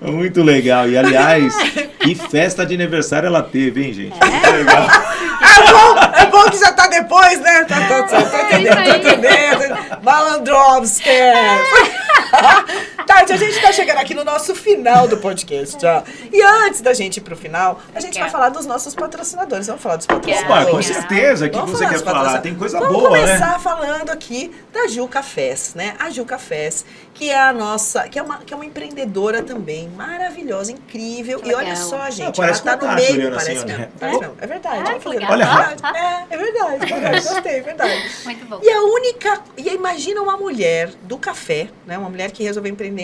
[0.01, 0.89] Muito legal.
[0.89, 1.55] E aliás,
[2.01, 4.17] que festa de aniversário ela teve, hein, gente?
[4.19, 4.87] Muito legal.
[6.31, 7.65] Bom, que já tá depois, né?
[7.65, 9.15] Tá, tá, tá, tá entendendo, É tá isso aí.
[9.15, 10.03] entendendo.
[10.03, 11.09] Malandrovski.
[13.11, 16.05] Tati, a gente tá chegando aqui no nosso final do podcast já.
[16.33, 19.67] E antes da gente ir pro final, a gente vai falar dos nossos patrocinadores.
[19.67, 20.71] Vamos falar dos Opa, patrocinadores.
[20.71, 21.47] com certeza.
[21.47, 22.39] O que Vamos você falar quer falar?
[22.41, 23.27] Tem coisa Vamos boa, né?
[23.27, 25.97] começar falando aqui da Juca Fest, né?
[25.99, 29.89] A Juca Fest, que é a nossa, que é uma, que é uma empreendedora também,
[29.89, 31.41] maravilhosa, incrível.
[31.45, 33.79] E olha só, gente, parece ela tá a no meio, olhando parece assim, mesmo.
[33.81, 33.89] né?
[33.99, 34.35] Parece mesmo.
[34.41, 34.83] É verdade.
[35.05, 35.33] Ah, legal.
[35.33, 35.83] Olha, verdade.
[36.01, 37.29] É, é verdade, é verdade.
[37.29, 38.11] Gostei, é verdade.
[38.25, 38.61] Muito bom.
[38.63, 39.41] E a única.
[39.57, 41.99] E imagina uma mulher do café, né?
[41.99, 43.00] Uma mulher que resolveu empreender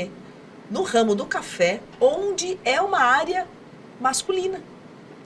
[0.70, 3.46] no ramo do café, onde é uma área
[4.00, 4.60] masculina.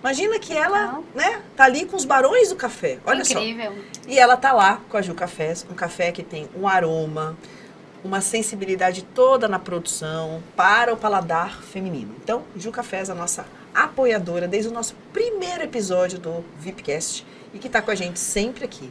[0.00, 1.04] Imagina que ela, Legal.
[1.14, 2.98] né, tá ali com os barões do café.
[3.04, 3.38] Olha só.
[3.38, 3.74] Incrível.
[4.08, 7.36] E ela tá lá com a Ju Cafés, um café que tem um aroma,
[8.02, 12.14] uma sensibilidade toda na produção para o paladar feminino.
[12.22, 13.44] Então, Ju Cafés, a nossa
[13.74, 18.64] apoiadora desde o nosso primeiro episódio do VIPcast e que tá com a gente sempre
[18.64, 18.90] aqui.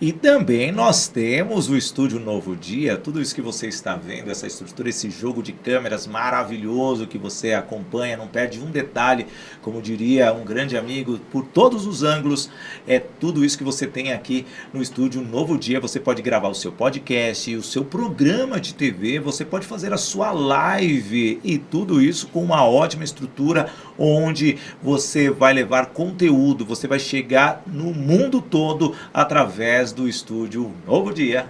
[0.00, 4.46] E também nós temos o Estúdio Novo Dia, tudo isso que você está vendo, essa
[4.46, 9.26] estrutura, esse jogo de câmeras maravilhoso que você acompanha, não perde um detalhe,
[9.60, 12.48] como diria um grande amigo, por todos os ângulos,
[12.86, 15.80] é tudo isso que você tem aqui no Estúdio Novo Dia.
[15.80, 19.98] Você pode gravar o seu podcast, o seu programa de TV, você pode fazer a
[19.98, 23.68] sua live e tudo isso com uma ótima estrutura
[23.98, 31.12] onde você vai levar conteúdo, você vai chegar no mundo todo através do Estúdio Novo
[31.12, 31.48] Dia.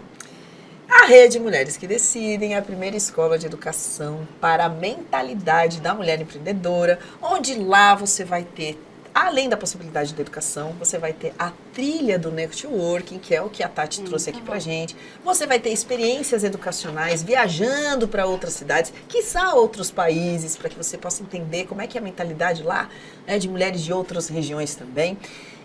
[0.88, 5.94] A Rede Mulheres que Decidem é a primeira escola de educação para a mentalidade da
[5.94, 8.82] mulher empreendedora, onde lá você vai ter,
[9.14, 13.50] além da possibilidade da educação, você vai ter a trilha do networking, que é o
[13.50, 14.96] que a Tati trouxe aqui pra gente.
[15.24, 20.96] Você vai ter experiências educacionais viajando para outras cidades, quiçá outros países, para que você
[20.96, 22.88] possa entender como é que é a mentalidade lá,
[23.26, 25.18] né, de mulheres de outras regiões também.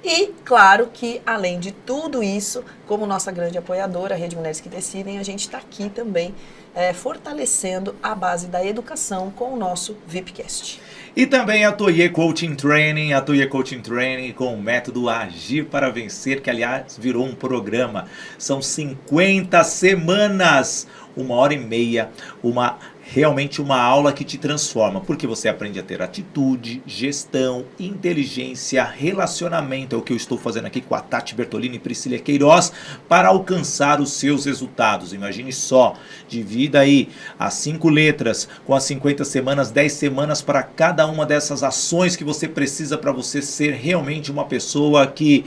[0.04, 4.68] E, claro, que além de tudo isso, como nossa grande apoiadora, a Rede Mulheres que
[4.68, 6.36] Decidem, a gente está aqui também
[6.76, 10.82] eh, fortalecendo a base da educação com o nosso VIPcast.
[11.16, 15.90] E também a Toye Coaching Training, a Toye Coaching Training com o método Agir para
[15.90, 18.08] Vencer, que aliás virou um programa.
[18.38, 22.10] São 50 semanas, uma hora e meia,
[22.42, 22.78] uma
[23.14, 29.96] realmente uma aula que te transforma, porque você aprende a ter atitude, gestão, inteligência, relacionamento,
[29.96, 32.74] é o que eu estou fazendo aqui com a Tati Bertolini e Priscila Queiroz,
[33.08, 35.14] para alcançar os seus resultados.
[35.14, 35.94] Imagine só,
[36.28, 37.08] divida aí
[37.38, 42.24] as cinco letras com as 50 semanas, 10 semanas para cada uma dessas ações que
[42.24, 45.46] você precisa para você ser realmente uma pessoa que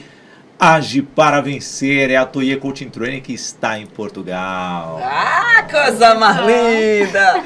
[0.58, 2.10] age para vencer.
[2.10, 5.00] É a Toye Coaching Training que está em Portugal.
[5.02, 7.44] Ah, coisa mais linda!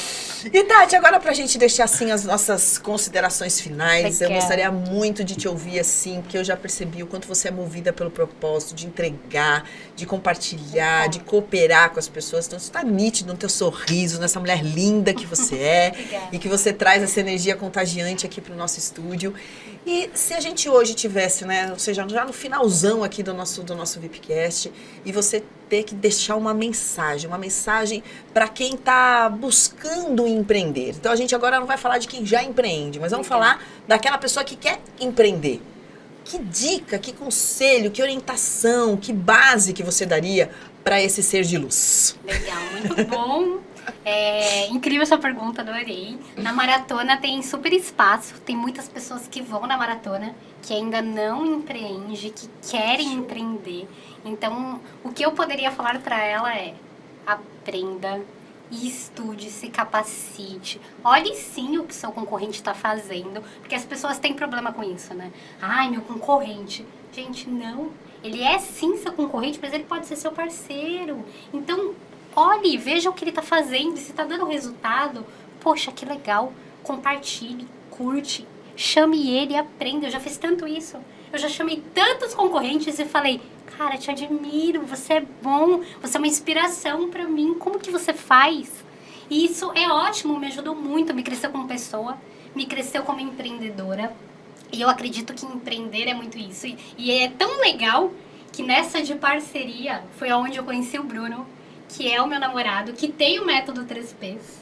[0.54, 4.40] E Tati, agora pra gente deixar assim as nossas considerações finais, Eu eu quero.
[4.40, 7.92] gostaria muito de te ouvir assim, porque eu já percebi o quanto você é movida
[7.92, 12.46] pelo propósito de entregar, de compartilhar, de cooperar com as pessoas.
[12.46, 16.28] Então, isso tá nítido no teu sorriso, nessa mulher linda que você é Obrigada.
[16.32, 19.34] e que você traz essa energia contagiante aqui pro nosso estúdio.
[19.86, 23.62] E se a gente hoje tivesse, né, ou seja, já no finalzão aqui do nosso
[23.62, 24.70] do nosso VIPcast,
[25.04, 28.02] e você ter que deixar uma mensagem, uma mensagem
[28.34, 30.90] para quem está buscando empreender.
[30.90, 34.18] Então a gente agora não vai falar de quem já empreende, mas vamos falar daquela
[34.18, 35.62] pessoa que quer empreender.
[36.24, 40.50] Que dica, que conselho, que orientação, que base que você daria
[40.84, 42.16] para esse ser de luz?
[42.24, 43.59] Legal, muito bom.
[44.12, 46.18] É, incrível essa pergunta, adorei.
[46.36, 51.46] Na maratona tem super espaço, tem muitas pessoas que vão na maratona que ainda não
[51.46, 53.88] empreende, que querem empreender.
[54.24, 56.74] Então, o que eu poderia falar para ela é:
[57.24, 58.20] aprenda,
[58.68, 60.80] estude, se capacite.
[61.04, 65.14] Olhe sim o que seu concorrente está fazendo, porque as pessoas têm problema com isso,
[65.14, 65.30] né?
[65.62, 66.84] Ai, meu concorrente.
[67.12, 67.92] Gente, não.
[68.24, 71.24] Ele é sim seu concorrente, mas ele pode ser seu parceiro.
[71.52, 71.94] Então,
[72.34, 73.96] olhe, veja o que ele está fazendo.
[73.96, 75.26] Se está dando resultado,
[75.60, 76.52] poxa, que legal.
[76.82, 80.06] Compartilhe, curte, chame ele e aprenda.
[80.06, 80.96] Eu já fiz tanto isso.
[81.32, 83.40] Eu já chamei tantos concorrentes e falei,
[83.76, 87.54] cara, te admiro, você é bom, você é uma inspiração para mim.
[87.54, 88.84] Como que você faz?
[89.28, 92.18] E isso é ótimo, me ajudou muito, me cresceu como pessoa,
[92.54, 94.12] me cresceu como empreendedora.
[94.72, 96.66] E eu acredito que empreender é muito isso.
[96.66, 98.12] E, e é tão legal
[98.52, 101.46] que nessa de parceria foi onde eu conheci o Bruno,
[101.96, 104.60] que é o meu namorado, que tem o método 3Ps.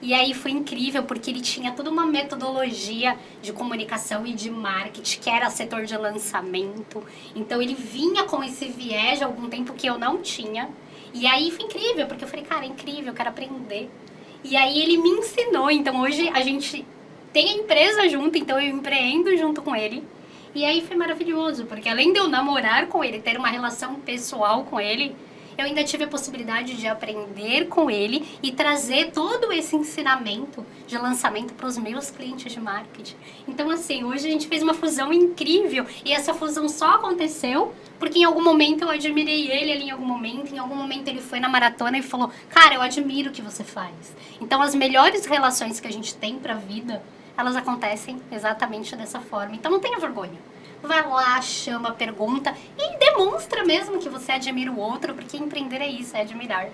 [0.00, 5.18] E aí foi incrível, porque ele tinha toda uma metodologia de comunicação e de marketing,
[5.18, 7.02] que era setor de lançamento.
[7.34, 10.68] Então ele vinha com esse viés de algum tempo que eu não tinha.
[11.12, 13.90] E aí foi incrível, porque eu falei, cara, é incrível, eu quero aprender.
[14.44, 15.68] E aí ele me ensinou.
[15.68, 16.86] Então hoje a gente
[17.32, 20.04] tem a empresa junto, então eu empreendo junto com ele.
[20.54, 24.64] E aí foi maravilhoso, porque além de eu namorar com ele, ter uma relação pessoal
[24.64, 25.14] com ele,
[25.58, 30.96] eu ainda tive a possibilidade de aprender com ele e trazer todo esse ensinamento de
[30.96, 33.16] lançamento para os meus clientes de marketing.
[33.48, 38.20] Então, assim, hoje a gente fez uma fusão incrível e essa fusão só aconteceu porque
[38.20, 41.40] em algum momento eu admirei ele ali em algum momento, em algum momento ele foi
[41.40, 44.14] na maratona e falou: "Cara, eu admiro o que você faz".
[44.40, 47.02] Então, as melhores relações que a gente tem para a vida,
[47.36, 49.56] elas acontecem exatamente dessa forma.
[49.56, 50.38] Então, não tenha vergonha.
[50.82, 55.88] Vai lá, chama, pergunta e demonstra mesmo que você admira o outro, porque empreender é
[55.88, 56.68] isso, é admirar.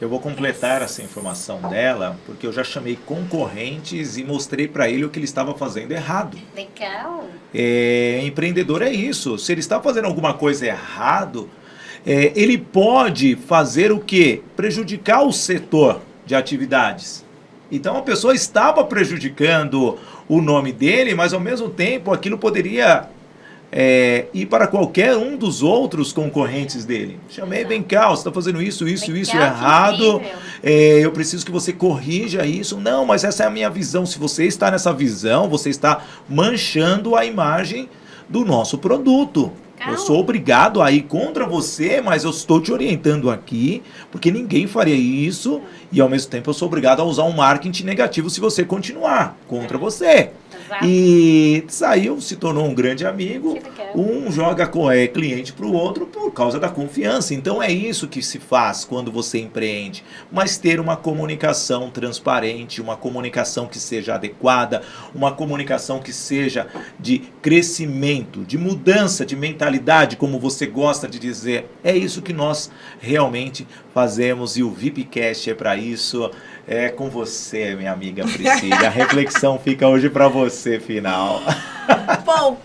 [0.00, 5.04] Eu vou completar essa informação dela, porque eu já chamei concorrentes e mostrei para ele
[5.04, 6.36] o que ele estava fazendo errado.
[6.56, 7.28] Legal.
[7.54, 9.38] É, empreendedor é isso.
[9.38, 11.48] Se ele está fazendo alguma coisa errado,
[12.04, 14.42] é, ele pode fazer o que?
[14.56, 17.24] Prejudicar o setor de atividades.
[17.70, 23.08] Então a pessoa estava prejudicando o nome dele, mas ao mesmo tempo aquilo poderia
[23.74, 27.18] é, ir para qualquer um dos outros concorrentes dele.
[27.30, 30.20] Chamei, vem cá, você está fazendo isso, isso, isso errado.
[30.62, 32.78] É, eu preciso que você corrija isso.
[32.78, 34.04] Não, mas essa é a minha visão.
[34.04, 37.88] Se você está nessa visão, você está manchando a imagem
[38.28, 39.50] do nosso produto.
[39.84, 44.68] Eu sou obrigado a ir contra você, mas eu estou te orientando aqui, porque ninguém
[44.68, 45.60] faria isso,
[45.90, 49.36] e ao mesmo tempo eu sou obrigado a usar um marketing negativo se você continuar
[49.48, 50.30] contra você.
[50.72, 50.86] Exato.
[50.86, 53.58] E saiu, se tornou um grande amigo.
[53.94, 57.34] Um joga é, cliente para o outro por causa da confiança.
[57.34, 60.02] Então é isso que se faz quando você empreende.
[60.30, 64.82] Mas ter uma comunicação transparente, uma comunicação que seja adequada,
[65.14, 66.66] uma comunicação que seja
[66.98, 71.68] de crescimento, de mudança de mentalidade, como você gosta de dizer.
[71.84, 76.30] É isso que nós realmente fazemos e o VIPcast é para isso.
[76.66, 78.86] É com você, minha amiga Priscila.
[78.86, 81.40] A reflexão fica hoje para você, final.
[82.24, 82.56] Bom,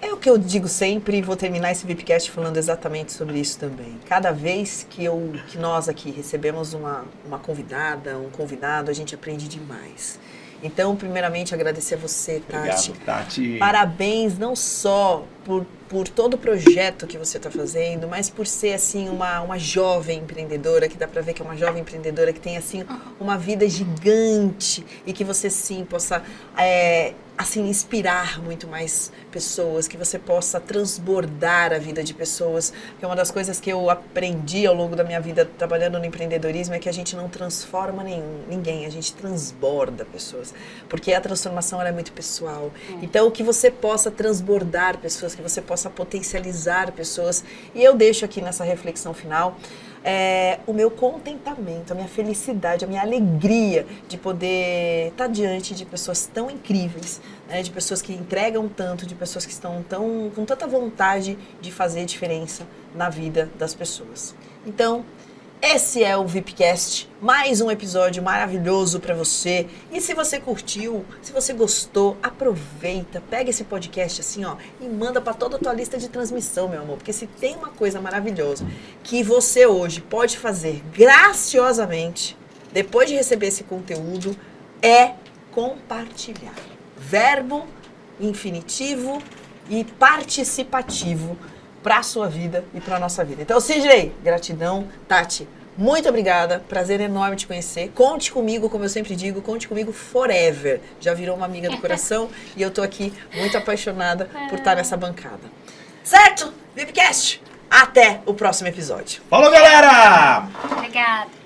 [0.00, 3.58] é o que eu digo sempre e vou terminar esse VIPcast falando exatamente sobre isso
[3.58, 3.98] também.
[4.06, 9.14] Cada vez que, eu, que nós aqui recebemos uma, uma convidada, um convidado, a gente
[9.14, 10.18] aprende demais.
[10.66, 12.90] Então, primeiramente, agradecer a você, Tati.
[12.90, 13.56] Obrigado, Tati.
[13.58, 18.74] Parabéns não só por, por todo o projeto que você está fazendo, mas por ser
[18.74, 22.40] assim uma, uma jovem empreendedora, que dá para ver que é uma jovem empreendedora que
[22.40, 22.84] tem assim
[23.20, 26.22] uma vida gigante e que você sim possa
[26.58, 32.72] é, assim inspirar muito mais pessoas, que você possa transbordar a vida de pessoas.
[32.98, 36.04] Que é uma das coisas que eu aprendi ao longo da minha vida trabalhando no
[36.04, 40.54] empreendedorismo é que a gente não transforma nenhum, ninguém, a gente transborda pessoas,
[40.88, 42.72] porque a transformação é muito pessoal.
[42.90, 42.98] Hum.
[43.02, 47.44] Então que você possa transbordar pessoas, que você possa potencializar pessoas.
[47.74, 49.56] E eu deixo aqui nessa reflexão final
[50.08, 55.84] é, o meu contentamento, a minha felicidade, a minha alegria de poder estar diante de
[55.84, 60.44] pessoas tão incríveis, né, de pessoas que entregam tanto, de pessoas que estão tão, com
[60.44, 64.32] tanta vontade de fazer diferença na vida das pessoas.
[64.64, 65.04] Então,
[65.60, 69.66] esse é o VIPcast, mais um episódio maravilhoso para você.
[69.90, 75.20] E se você curtiu, se você gostou, aproveita, pega esse podcast assim, ó, e manda
[75.20, 78.66] para toda a tua lista de transmissão, meu amor, porque se tem uma coisa maravilhosa
[79.02, 82.36] que você hoje pode fazer graciosamente,
[82.72, 84.36] depois de receber esse conteúdo,
[84.82, 85.14] é
[85.50, 86.54] compartilhar.
[86.96, 87.66] Verbo
[88.20, 89.22] infinitivo
[89.68, 91.36] e participativo
[91.86, 93.42] para a sua vida e para a nossa vida.
[93.42, 94.88] Então, Sidney, gratidão.
[95.06, 95.46] Tati,
[95.78, 96.58] muito obrigada.
[96.68, 97.92] Prazer enorme te conhecer.
[97.94, 100.80] Conte comigo, como eu sempre digo, conte comigo forever.
[100.98, 104.96] Já virou uma amiga do coração e eu tô aqui muito apaixonada por estar nessa
[104.96, 105.48] bancada.
[106.02, 106.52] Certo?
[106.74, 107.40] VIPcast.
[107.70, 109.22] Até o próximo episódio.
[109.30, 110.48] Falou, galera!
[110.72, 111.45] Obrigada.